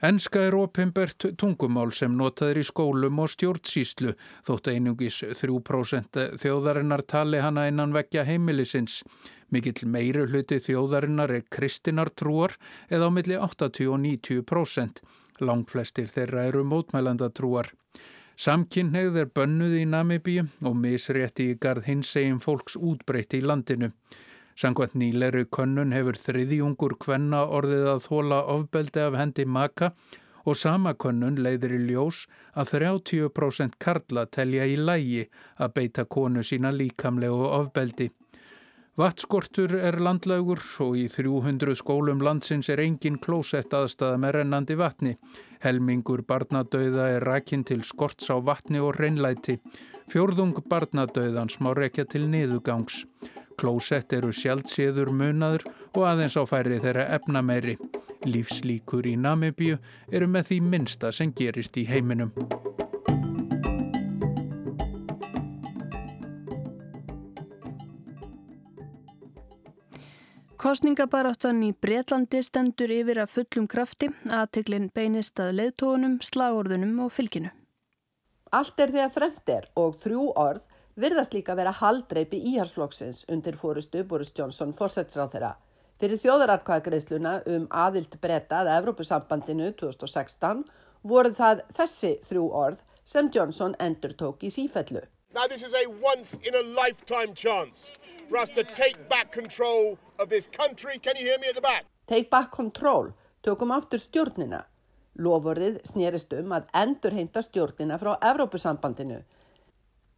Enska 0.04 0.41
er 0.44 0.56
opimbert 0.56 1.24
tungumál 1.39 1.91
sem 1.96 2.15
notaður 2.15 2.60
í 2.62 2.65
skólum 2.68 3.20
og 3.24 3.30
stjórnsýslu 3.32 4.12
þótt 4.48 4.68
einungis 4.72 5.22
3% 5.39 6.20
þjóðarinnar 6.39 7.04
tali 7.08 7.39
hana 7.44 7.68
innan 7.72 7.96
vekja 7.96 8.26
heimilisins. 8.28 9.02
Mikill 9.52 9.88
meiri 9.88 10.26
hluti 10.28 10.60
þjóðarinnar 10.63 11.32
er 11.38 11.48
kristinartrúar 11.52 12.58
eða 12.91 13.08
á 13.08 13.15
milli 13.18 13.39
80 13.39 13.91
og 13.91 14.04
90%. 14.04 15.02
Langflestir 15.44 16.12
þeirra 16.12 16.46
eru 16.52 16.63
mótmælandatrúar. 16.68 17.72
Samkynnegð 18.36 19.15
er 19.21 19.30
bönnuð 19.32 19.74
í 19.80 19.84
Namibíu 19.88 20.41
og 20.67 20.74
misrétti 20.76 21.45
í 21.54 21.60
garð 21.63 21.86
hins 21.88 22.10
eginn 22.19 22.41
fólks 22.43 22.76
útbreytti 22.76 23.39
í 23.39 23.45
landinu. 23.48 23.88
Sangvænt 24.60 24.98
nýleru 25.00 25.45
könnun 25.56 25.95
hefur 25.95 26.19
þriðjungur 26.19 26.98
kvenna 27.00 27.45
orðið 27.48 27.88
að 27.93 28.02
þóla 28.10 28.41
ofbeldi 28.52 29.04
af 29.06 29.15
hendi 29.19 29.45
maka 29.48 29.93
og 30.43 30.60
sama 30.60 30.93
könnun 31.00 31.39
leiðir 31.45 31.78
í 31.78 31.82
ljós 31.88 32.26
að 32.60 32.76
30% 32.76 33.80
karla 33.80 34.26
telja 34.28 34.67
í 34.67 34.76
lægi 34.84 35.26
að 35.56 35.74
beita 35.80 36.06
konu 36.06 36.43
sína 36.43 36.76
líkamlegu 36.76 37.39
ofbeldi. 37.62 38.12
Vattskortur 38.95 39.73
er 39.75 39.97
landlaugur 39.99 40.62
og 40.86 40.93
í 40.95 41.10
300 41.12 41.73
skólum 41.75 42.21
landsins 42.23 42.69
er 42.71 42.79
engin 42.79 43.17
klósett 43.19 43.73
aðstæða 43.75 44.21
með 44.23 44.31
rennandi 44.38 44.77
vatni. 44.79 45.12
Helmingur 45.65 46.23
barnadauða 46.23 47.10
er 47.17 47.25
rækinn 47.27 47.65
til 47.67 47.84
skorts 47.84 48.31
á 48.31 48.39
vatni 48.39 48.79
og 48.79 48.95
reynlæti. 48.95 49.58
Fjórðung 50.08 50.62
barnadauðans 50.71 51.60
má 51.60 51.73
rekja 51.75 52.08
til 52.08 52.29
niðugangs. 52.31 53.03
Klósett 53.60 54.15
eru 54.15 54.31
sjálfséður 54.31 55.12
munaður 55.12 55.67
og 55.91 56.03
aðeins 56.13 56.39
á 56.39 56.47
færi 56.47 56.79
þeirra 56.79 57.10
efna 57.19 57.43
meiri. 57.43 57.75
Lífslíkur 58.23 59.12
í 59.12 59.17
Namibíu 59.19 59.75
eru 60.08 60.31
með 60.31 60.53
því 60.53 60.62
minsta 60.71 61.12
sem 61.12 61.36
gerist 61.36 61.75
í 61.75 61.84
heiminum. 61.91 62.31
Kostningabaráttan 70.65 71.60
í 71.62 71.67
Breitlandi 71.78 72.39
stendur 72.41 72.89
yfir 72.89 73.19
að 73.21 73.34
fullum 73.36 73.67
krafti, 73.69 74.08
aðteglin 74.34 74.88
beinist 74.95 75.38
að 75.38 75.51
leðtóunum, 75.60 76.15
slagorðunum 76.25 77.04
og 77.04 77.12
fylginu. 77.13 77.51
Allt 78.49 78.80
er 78.82 78.93
því 78.95 79.04
að 79.04 79.12
þröndir 79.19 79.67
og 79.78 79.99
þrjú 80.01 80.23
orð 80.41 80.63
virðast 81.04 81.36
líka 81.38 81.54
vera 81.60 81.69
haldreipi 81.84 82.39
íharsflokksins 82.49 83.19
undir 83.36 83.60
fórustu 83.60 84.01
Boris 84.10 84.34
Johnson 84.34 84.73
fórsetsráð 84.73 85.36
þeirra. 85.36 85.51
Fyrir 86.01 86.21
þjóðaratkvæðagreisluna 86.23 87.36
um 87.54 87.67
aðild 87.84 88.17
breyta 88.23 88.63
að 88.63 88.71
Evrópusambandinu 88.80 89.67
2016 89.84 90.63
voru 91.06 91.34
það 91.41 91.62
þessi 91.78 92.15
þrjú 92.25 92.47
orð 92.63 92.82
sem 93.04 93.30
Johnson 93.30 93.78
endur 93.78 94.17
tók 94.17 94.41
í 94.41 94.49
sífellu. 94.58 95.06
Now 95.36 95.45
this 95.45 95.62
is 95.62 95.78
a 95.78 95.86
once 96.01 96.39
in 96.41 96.58
a 96.58 96.65
lifetime 96.73 97.38
chance 97.38 97.91
for 98.29 98.38
us 98.38 98.49
to 98.49 98.63
take 98.63 98.97
back 99.09 99.31
control 99.31 99.97
of 100.19 100.29
this 100.29 100.47
country. 100.47 100.99
Can 100.99 101.15
you 101.15 101.25
hear 101.25 101.39
me 101.39 101.47
at 101.47 101.55
the 101.55 101.61
back? 101.61 101.85
Take 102.07 102.29
back 102.29 102.51
control. 102.51 103.13
Tökum 103.43 103.71
aftur 103.71 103.99
stjórnina. 104.01 104.65
Lofurðið 105.19 105.79
snýrist 105.88 106.33
um 106.39 106.51
að 106.51 106.67
endur 106.75 107.13
heimta 107.15 107.41
stjórnina 107.45 107.97
frá 108.01 108.17
Evrópusambandinu 108.19 109.23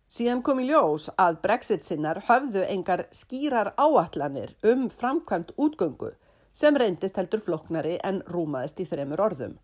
Síðan 0.07 0.39
kom 0.39 0.61
í 0.63 0.69
ljós 0.69 1.09
að 1.19 1.41
brexit 1.43 1.83
sinnar 1.83 2.21
höfðu 2.29 2.61
engar 2.71 3.01
skýrar 3.11 3.73
áallanir 3.75 4.53
um 4.63 4.85
framkvæmt 4.87 5.49
útgöngu 5.59 6.13
sem 6.55 6.77
reyndist 6.79 7.19
heldur 7.19 7.43
floknari 7.43 7.97
en 8.07 8.21
rúmaðist 8.31 8.79
í 8.79 8.85
þremur 8.87 9.25
orðum. 9.25 9.57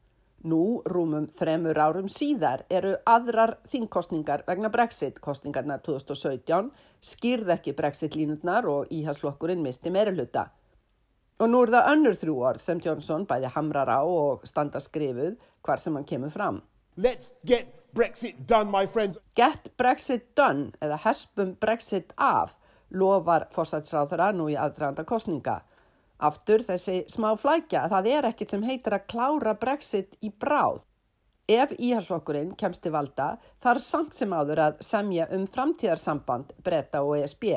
Nú, 0.43 0.81
rúmum 0.83 1.29
þremur 1.31 1.77
árum 1.79 2.09
síðar, 2.11 2.65
eru 2.67 2.97
aðrar 3.07 3.53
þingkostningar 3.71 4.41
vegna 4.43 4.67
brexit-kostningarna 4.73 5.77
2017, 5.85 6.67
skýrð 6.99 7.53
ekki 7.55 7.73
brexit-línutnar 7.77 8.67
og 8.67 8.91
íhalslokkurinn 8.91 9.63
misti 9.63 9.93
meiruluta. 9.95 10.49
Og 11.39 11.47
nú 11.47 11.61
er 11.63 11.71
það 11.77 11.87
önnur 11.93 12.19
þrjú 12.19 12.35
orð 12.49 12.63
sem 12.65 12.81
Johnson 12.83 13.23
bæði 13.29 13.53
hamrar 13.55 13.87
á 13.87 14.03
og 14.03 14.43
standa 14.47 14.83
skrifuð 14.83 15.39
hvar 15.63 15.79
sem 15.79 15.95
hann 15.95 16.09
kemur 16.11 16.33
fram. 16.33 16.59
Let's 16.99 17.31
get 17.47 17.71
Brexit 17.95 18.43
done, 18.45 18.69
my 18.69 18.85
friends. 18.85 19.17
Get 19.39 19.71
Brexit 19.77 20.35
done, 20.35 20.73
eða 20.83 20.99
hespum 21.05 21.55
Brexit 21.61 22.11
af, 22.19 22.57
lofar 22.91 23.47
fórsætsráðara 23.55 24.33
nú 24.35 24.51
í 24.51 24.59
aðdraganda 24.59 25.07
kostninga. 25.07 25.61
Aftur 26.23 26.63
þessi 26.63 27.01
smá 27.11 27.33
flækja 27.35 27.83
að 27.85 27.93
það 27.97 28.09
er 28.15 28.27
ekkit 28.29 28.53
sem 28.53 28.63
heitir 28.63 28.95
að 28.95 29.07
klára 29.11 29.53
Brexit 29.59 30.17
í 30.23 30.29
bráð. 30.31 30.85
Ef 31.51 31.73
íhalsflokkurinn 31.75 32.53
kemst 32.55 32.85
til 32.85 32.93
valda 32.95 33.33
þarf 33.63 33.83
samt 33.83 34.15
sem 34.15 34.31
áður 34.31 34.61
að 34.63 34.83
semja 34.87 35.27
um 35.35 35.43
framtíðarsamband 35.51 36.53
breyta 36.63 37.01
og 37.03 37.17
ESB 37.19 37.49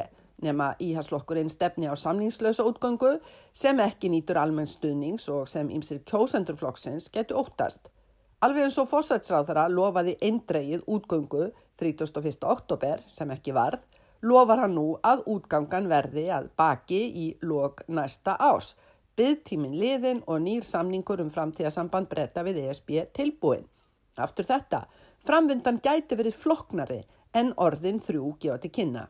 nema 0.43 0.73
íhalsflokkurinn 0.83 1.53
stefni 1.53 1.87
á 1.87 1.95
samningslösa 1.95 2.67
útgöngu 2.67 3.13
sem 3.53 3.79
ekki 3.81 4.11
nýtur 4.11 4.41
almenn 4.41 4.69
stuðnings 4.69 5.29
og 5.33 5.47
sem 5.49 5.71
ýmsir 5.71 6.03
kjósendurflokksins 6.11 7.07
getur 7.15 7.45
óttast. 7.45 7.87
Alveg 8.45 8.67
eins 8.67 8.81
og 8.83 8.91
fórsætsráðara 8.91 9.69
lofaði 9.73 10.17
eindreið 10.21 10.83
útgöngu 10.93 11.47
31. 11.81 12.43
oktober 12.45 13.07
sem 13.13 13.31
ekki 13.33 13.55
varð, 13.57 13.81
lofar 14.27 14.65
hann 14.65 14.75
nú 14.75 14.87
að 15.07 15.23
útgangan 15.33 15.89
verði 15.91 16.27
að 16.35 16.51
baki 16.59 17.01
í 17.25 17.27
lok 17.47 17.85
næsta 17.89 18.37
ás. 18.43 18.75
Byðtímin 19.17 19.77
liðin 19.81 20.23
og 20.27 20.43
nýr 20.45 20.67
samningur 20.67 21.23
um 21.25 21.33
framtíðarsamband 21.33 22.11
breyta 22.11 22.45
við 22.45 22.65
ESB 22.67 23.07
tilbúin. 23.17 23.65
Aftur 24.17 24.49
þetta, 24.49 24.87
framvindan 25.25 25.81
gæti 25.85 26.17
verið 26.19 26.37
floknari 26.41 27.03
en 27.37 27.53
orðin 27.61 28.01
þrjú 28.01 28.35
gefa 28.41 28.59
til 28.63 28.73
kynna. 28.79 29.07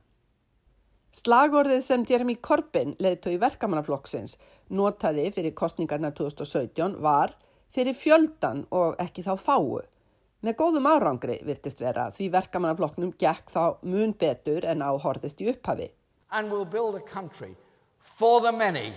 Slagorðið 1.17 1.83
sem 1.87 2.05
Jeremy 2.05 2.37
Corbyn 2.45 2.95
leðtói 3.01 3.39
verkamannaflokksins 3.41 4.37
notaði 4.69 5.31
fyrir 5.33 5.55
kostningarna 5.57 6.11
2017 6.13 6.99
var 7.01 7.33
fyrir 7.73 7.97
fjöldan 7.97 8.67
og 8.75 8.99
ekki 9.01 9.25
þá 9.25 9.33
fáu. 9.41 9.81
Með 10.45 10.57
góðum 10.61 10.87
árangri 10.91 11.39
virtist 11.49 11.81
vera 11.81 12.11
því 12.13 12.27
verkamannaflokknum 12.35 13.15
gekk 13.17 13.49
þá 13.55 13.63
mun 13.89 14.13
betur 14.21 14.67
en 14.69 14.85
á 14.85 14.93
horðist 15.01 15.41
í 15.41 15.49
upphafi. 15.49 15.89
Many, 18.57 18.93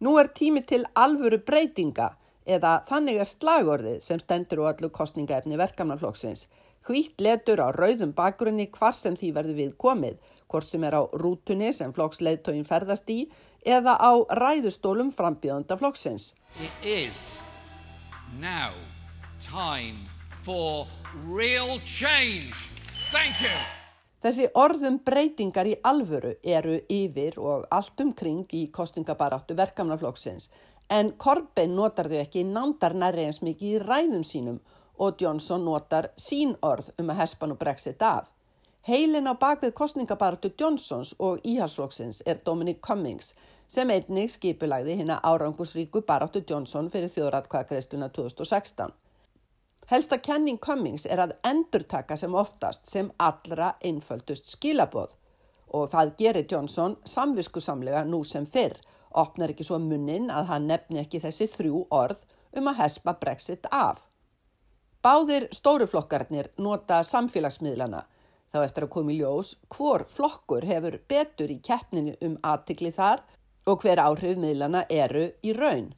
Nú 0.00 0.16
er 0.18 0.32
tími 0.34 0.64
til 0.66 0.82
alvöru 0.98 1.38
breytinga 1.46 2.08
eða 2.48 2.80
þannig 2.88 3.20
er 3.22 3.30
slagorðið 3.30 4.02
sem 4.02 4.18
stendur 4.18 4.64
og 4.64 4.72
allu 4.72 4.90
kostningaefni 4.90 5.58
verkamannaflokksins. 5.60 6.46
Hvít 6.88 7.20
letur 7.22 7.62
á 7.62 7.68
rauðum 7.76 8.14
bakgrunni 8.16 8.66
hvar 8.74 8.96
sem 8.96 9.14
því 9.14 9.34
verður 9.36 9.58
við 9.62 9.74
komið, 9.78 10.16
hvort 10.50 10.66
sem 10.66 10.84
er 10.88 10.96
á 10.98 11.02
rútunni 11.22 11.70
sem 11.76 11.92
flokksleiðtóin 11.94 12.66
ferðast 12.66 13.10
í 13.12 13.20
eða 13.62 13.94
á 14.00 14.12
ræðustólum 14.40 15.12
frambíðanda 15.14 15.78
flokksins. 15.78 16.32
It 16.58 16.72
is 16.82 17.42
now 18.40 18.72
time 19.40 20.04
for 20.42 20.86
real 21.26 21.80
change. 21.84 22.54
Thank 23.10 23.40
you. 23.40 23.56
Þessi 24.20 24.50
orðum 24.52 24.98
breytingar 25.00 25.66
í 25.66 25.78
alvöru 25.80 26.34
eru 26.44 26.76
yfir 26.92 27.38
og 27.40 27.64
allt 27.72 28.00
umkring 28.04 28.44
í 28.52 28.66
kostningabaráttu 28.72 29.56
verkamannaflokksins 29.56 30.50
en 30.92 31.14
Corbyn 31.16 31.72
notar 31.76 32.10
þau 32.10 32.18
ekki 32.20 32.44
nándar 32.44 32.92
nærri 32.92 33.24
eins 33.24 33.40
mikið 33.40 33.70
í 33.70 33.80
ræðum 33.80 34.26
sínum 34.26 34.60
og 35.00 35.16
Johnson 35.22 35.64
notar 35.64 36.10
sín 36.20 36.52
orð 36.60 36.90
um 37.00 37.12
að 37.14 37.22
hespan 37.22 37.54
og 37.54 37.60
brexit 37.62 38.02
af. 38.04 38.28
Heilin 38.84 39.28
á 39.28 39.34
bakvið 39.40 39.72
kostningabaratu 39.76 40.52
Johnsons 40.60 41.14
og 41.18 41.40
íhalsflokksins 41.44 42.22
er 42.26 42.44
Dominic 42.44 42.80
Cummings 42.84 43.34
sem 43.68 43.90
einnig 43.92 44.32
skipulagði 44.34 44.96
hérna 45.00 45.20
árangusríku 45.24 46.02
baratu 46.04 46.42
Johnson 46.48 46.90
fyrir 46.92 47.12
þjóðratkvæðagreistuna 47.14 48.08
2016. 48.12 48.92
Helsta 49.90 50.20
kenning 50.22 50.60
Cummings 50.62 51.02
er 51.10 51.18
að 51.18 51.32
endurtaka 51.48 52.14
sem 52.14 52.34
oftast 52.38 52.84
sem 52.86 53.08
allra 53.18 53.72
einföldust 53.82 54.46
skilaboð 54.52 55.16
og 55.74 55.88
það 55.90 56.12
gerir 56.20 56.46
Johnson 56.52 56.94
samviskusamlega 57.12 58.04
nú 58.06 58.20
sem 58.22 58.46
fyrr 58.46 58.76
opnar 59.22 59.50
ekki 59.50 59.66
svo 59.66 59.80
munnin 59.82 60.30
að 60.30 60.46
hann 60.52 60.70
nefni 60.70 61.02
ekki 61.02 61.18
þessi 61.24 61.50
þrjú 61.56 61.82
orð 61.90 62.22
um 62.60 62.70
að 62.70 62.78
hespa 62.84 63.16
brexit 63.18 63.66
af. 63.74 64.06
Báðir 65.02 65.48
stóruflokkarnir 65.58 66.52
nota 66.62 67.02
samfélagsmiðlana 67.10 68.06
þá 68.54 68.62
eftir 68.62 68.86
að 68.86 68.94
koma 68.94 69.10
í 69.10 69.18
ljós 69.18 69.56
hvor 69.74 70.06
flokkur 70.06 70.70
hefur 70.70 71.00
betur 71.10 71.50
í 71.50 71.58
keppninu 71.66 72.14
um 72.22 72.38
aðtikli 72.46 72.94
þar 72.94 73.26
og 73.66 73.82
hver 73.82 74.06
áhrif 74.06 74.38
miðlana 74.38 74.86
eru 74.86 75.32
í 75.42 75.58
raun. 75.58 75.90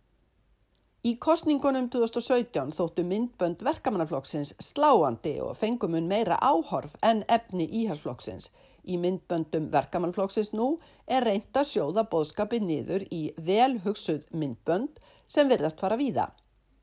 Í 1.02 1.16
kostningunum 1.18 1.88
2017 1.90 2.76
þóttu 2.76 3.02
myndbönd 3.02 3.62
verkamannaflokksins 3.66 4.54
sláandi 4.62 5.38
og 5.42 5.56
fengumun 5.58 6.06
meira 6.06 6.36
áhorf 6.38 6.94
en 7.02 7.24
efni 7.28 7.66
íhalsflokksins 7.82 8.52
Í 8.82 8.96
myndböndum 8.98 9.68
verkamannflokksins 9.70 10.50
nú 10.58 10.66
er 11.06 11.22
reynd 11.28 11.58
að 11.58 11.68
sjóða 11.70 12.02
bóðskapi 12.10 12.58
niður 12.62 13.04
í 13.14 13.22
vel 13.48 13.76
hugsuð 13.84 14.24
myndbönd 14.34 14.98
sem 15.30 15.50
verðast 15.50 15.78
fara 15.82 15.98
víða. 16.00 16.24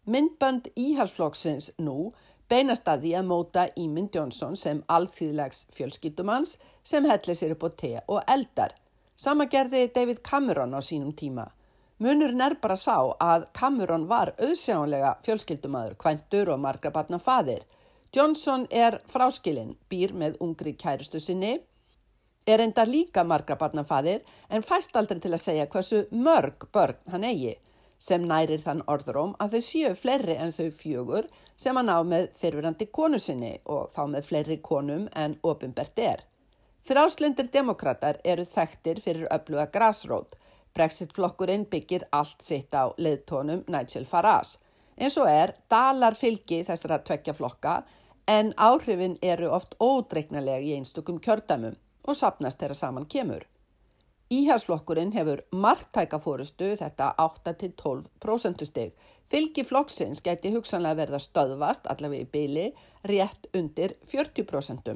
Myndbönd 0.07 0.69
íhalsflokksins 0.79 1.73
nú 1.83 2.13
beinast 2.49 2.87
að 2.87 3.03
því 3.03 3.13
að 3.19 3.27
móta 3.33 3.65
Ímynd 3.83 4.15
Jónsson 4.15 4.55
sem 4.55 4.79
alþýðlegs 4.87 5.65
fjölskyttumanns 5.75 6.55
sem 6.83 7.05
helli 7.05 7.35
sér 7.35 7.57
upp 7.57 7.67
á 7.67 7.69
te 7.83 7.93
og 8.07 8.23
eldar. 8.27 8.73
Sama 9.19 9.49
gerði 9.51 9.89
David 9.93 10.23
Cameron 10.23 10.73
á 10.73 10.79
sínum 10.79 11.11
tíma. 11.11 11.49
Munur 11.99 12.31
nær 12.31 12.55
bara 12.61 12.77
sá 12.79 12.97
að 13.19 13.49
Cameron 13.53 14.07
var 14.07 14.33
auðsjáanlega 14.39 15.17
fjölskyldumadur, 15.25 15.97
kvæntur 15.99 16.53
og 16.53 16.61
margra 16.63 16.91
batna 16.95 17.19
fadir. 17.19 17.65
Johnson 18.15 18.67
er 18.71 19.01
fráskilinn, 19.11 19.75
býr 19.89 20.15
með 20.15 20.39
ungri 20.41 20.73
kærustu 20.79 21.19
sinni 21.19 21.59
er 22.49 22.63
enda 22.63 22.85
líka 22.85 23.23
margra 23.23 23.57
barnafaðir 23.59 24.21
en 24.49 24.65
fæst 24.65 24.95
aldrei 24.97 25.19
til 25.21 25.33
að 25.35 25.43
segja 25.43 25.67
hversu 25.73 26.05
mörg 26.11 26.65
börn 26.73 26.97
hann 27.13 27.27
eigi 27.27 27.55
sem 28.07 28.25
nærir 28.25 28.63
þann 28.63 28.85
orðróm 28.93 29.35
að 29.43 29.55
þau 29.57 29.65
séu 29.67 29.91
fleiri 30.01 30.37
en 30.39 30.53
þau 30.55 30.69
fjögur 30.81 31.27
sem 31.59 31.77
hann 31.77 31.91
á 31.91 31.99
með 32.13 32.29
fyrfirandi 32.41 32.87
konu 32.95 33.19
sinni 33.19 33.53
og 33.65 33.91
þá 33.95 34.01
með 34.15 34.27
fleiri 34.29 34.59
konum 34.63 35.07
en 35.23 35.35
ofinbert 35.43 35.99
er. 35.99 36.23
Fráslindir 36.87 37.51
demokrater 37.51 38.21
eru 38.23 38.45
þekktir 38.47 39.01
fyrir 39.03 39.27
öfluga 39.35 39.67
grásrót. 39.73 40.37
Brexit-flokkurinn 40.79 41.65
byggir 41.67 42.05
allt 42.15 42.39
sitt 42.39 42.71
á 42.71 42.87
leðtónum 42.95 43.65
Nigel 43.67 44.05
Farage. 44.07 44.55
En 44.95 45.11
svo 45.11 45.25
er 45.27 45.51
dalar 45.71 46.15
fylgi 46.15 46.61
þessara 46.63 47.01
tvekja 47.03 47.33
flokka 47.35 47.73
en 48.31 48.53
áhrifin 48.55 49.17
eru 49.19 49.49
oft 49.51 49.75
ódreiknalega 49.83 50.63
í 50.63 50.77
einstakum 50.77 51.19
kjördæmum 51.19 51.75
og 52.07 52.15
sapnast 52.15 52.63
þeirra 52.63 52.79
saman 52.79 53.09
kemur. 53.11 53.43
Íhalsflokkurinn 54.31 55.11
hefur 55.17 55.43
marktæka 55.51 56.19
fórustu 56.23 56.71
þetta 56.79 57.11
8-12% 57.25 58.67
steg. 58.69 58.93
Fylgi 59.27 59.65
flokksins 59.67 60.23
geti 60.23 60.53
hugsanlega 60.55 61.01
verða 61.01 61.19
stöðvast 61.19 61.91
allavega 61.91 62.23
í 62.23 62.31
byli 62.37 62.67
rétt 63.11 63.51
undir 63.51 63.97
40%. 64.13 64.95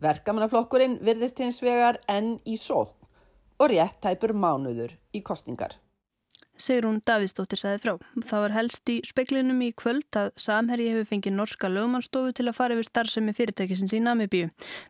Verkamannaflokkurinn 0.00 1.00
virðist 1.04 1.44
hins 1.44 1.60
vegar 1.60 2.00
enn 2.08 2.38
í 2.46 2.56
sók 2.56 2.97
og 3.58 3.70
rétt 3.72 3.98
tæpur 4.02 4.32
mánuður 4.34 4.94
í 5.12 5.22
kostningar. 5.26 5.74
Sigrún 6.58 6.98
Davíðsdóttir 7.06 7.60
saði 7.60 7.78
frá. 7.82 7.92
Það 8.26 8.42
var 8.44 8.54
helst 8.56 8.90
í 8.90 8.96
speklinum 9.06 9.60
í 9.62 9.70
kvöld 9.78 10.18
að 10.18 10.32
Samherji 10.40 10.88
hefur 10.92 11.06
fengið 11.12 11.36
norska 11.38 11.70
lögmannstofu 11.70 12.32
til 12.34 12.48
að 12.50 12.56
fara 12.58 12.74
yfir 12.74 12.88
starfsemi 12.88 13.34
fyrirtækisins 13.36 13.94
í 13.94 14.00
Namibíu. 14.02 14.48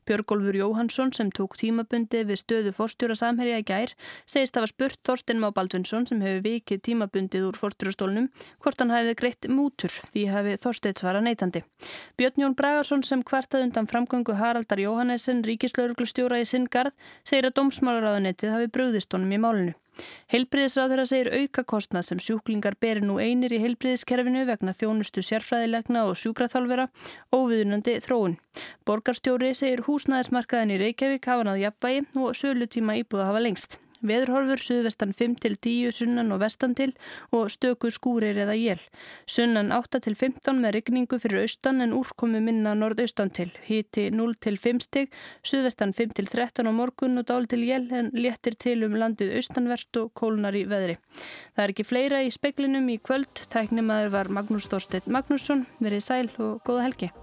Björgólfur 0.09 0.57
Jóhansson 0.57 1.12
sem 1.16 1.33
tók 1.35 1.59
tímabundi 1.61 2.22
við 2.28 2.40
stöðu 2.40 2.72
forstjóra 2.76 3.16
Samherja 3.20 3.61
í 3.61 3.66
gær 3.68 3.92
segist 4.24 4.57
að 4.57 4.64
var 4.64 4.72
spurt 4.72 5.00
Þorstein 5.04 5.42
Má 5.42 5.50
Baldvinsson 5.57 6.09
sem 6.09 6.22
hefur 6.24 6.44
vikið 6.46 6.83
tímabundið 6.88 7.48
úr 7.50 7.61
forstjórastólnum 7.61 8.31
hvort 8.64 8.81
hann 8.81 8.94
hefði 8.94 9.16
greitt 9.20 9.50
mútur 9.52 9.92
því 10.12 10.24
hefði 10.33 10.57
Þorstein 10.64 10.96
svara 10.98 11.20
neytandi. 11.24 11.64
Björn 12.16 12.44
Jón 12.44 12.57
Bragarsson 12.57 13.04
sem 13.04 13.24
kvartað 13.26 13.68
undan 13.68 13.90
framgöngu 13.90 14.38
Haraldar 14.40 14.81
Jóhannesson 14.81 15.44
ríkislauruglustjóra 15.44 16.40
í 16.40 16.48
Singard 16.48 16.96
segir 17.22 17.50
að 17.50 17.59
dómsmálaráðanettið 17.61 18.57
hafi 18.57 18.72
bröðist 18.72 19.12
honum 19.12 19.37
í 19.37 19.42
málinu. 19.42 19.76
Heilbriðisráð 20.32 20.92
þeirra 20.92 21.06
segir 21.11 21.30
aukakostnað 21.40 22.06
sem 22.08 22.22
sjúklingar 22.22 22.76
beri 22.80 23.02
nú 23.04 23.18
einir 23.22 23.54
í 23.54 23.61
heilbriðiskerfinu 23.62 24.44
vegna 24.48 24.76
þjónustu 24.76 25.24
sérfræðilegna 25.24 26.04
og 26.11 26.18
sjúkraþálfera 26.20 26.88
og 27.34 27.48
viðunandi 27.52 27.98
þróun. 28.04 28.38
Borgarstjóri 28.87 29.54
segir 29.58 29.84
húsnæðismarkaðin 29.88 30.76
í 30.76 30.80
Reykjavík 30.84 31.28
hafa 31.32 31.48
náðu 31.48 31.66
jafnvægi 31.66 32.06
og 32.22 32.38
sölutíma 32.38 33.00
íbúða 33.02 33.30
hafa 33.32 33.44
lengst. 33.44 33.80
Veðurhorfur 34.06 34.61
suðvestan 34.62 35.12
5-10 35.16 35.90
sunnan 35.96 36.32
og 36.34 36.42
vestan 36.42 36.74
til 36.78 36.92
og 37.34 37.50
stöku 37.50 37.90
skúrir 37.90 38.38
eða 38.38 38.54
jél. 38.58 38.82
Sunnan 39.26 39.72
8-15 39.74 40.61
með 40.62 40.76
rigningu 40.78 41.18
fyrir 41.18 41.42
austan 41.42 41.82
en 41.82 41.94
úrkomi 41.96 42.40
minna 42.44 42.74
norðaustan 42.78 43.32
til. 43.34 43.50
Híti 43.66 44.08
0-5 44.14 44.82
stig, 44.87 45.12
suðvestan 45.42 45.94
5-13 45.98 46.68
á 46.68 46.72
morgun 46.72 47.18
og 47.18 47.28
dál 47.30 47.48
til 47.50 47.64
jél 47.66 47.88
en 47.90 48.12
léttir 48.14 48.58
til 48.58 48.84
um 48.87 48.98
landið 48.98 49.37
austanvert 49.40 50.02
og 50.02 50.12
kólnar 50.14 50.54
í 50.54 50.66
veðri. 50.70 50.98
Það 51.56 51.64
er 51.64 51.74
ekki 51.74 51.88
fleira 51.88 52.24
í 52.24 52.34
speklinum 52.34 52.90
í 52.92 53.00
kvöld. 53.02 53.46
Tæknimaður 53.50 54.14
var 54.14 54.30
Magnús 54.30 54.70
Þorstedt 54.70 55.11
Magnússon. 55.11 55.66
Verið 55.82 56.06
sæl 56.06 56.28
og 56.38 56.62
góða 56.66 56.87
helgi. 56.88 57.14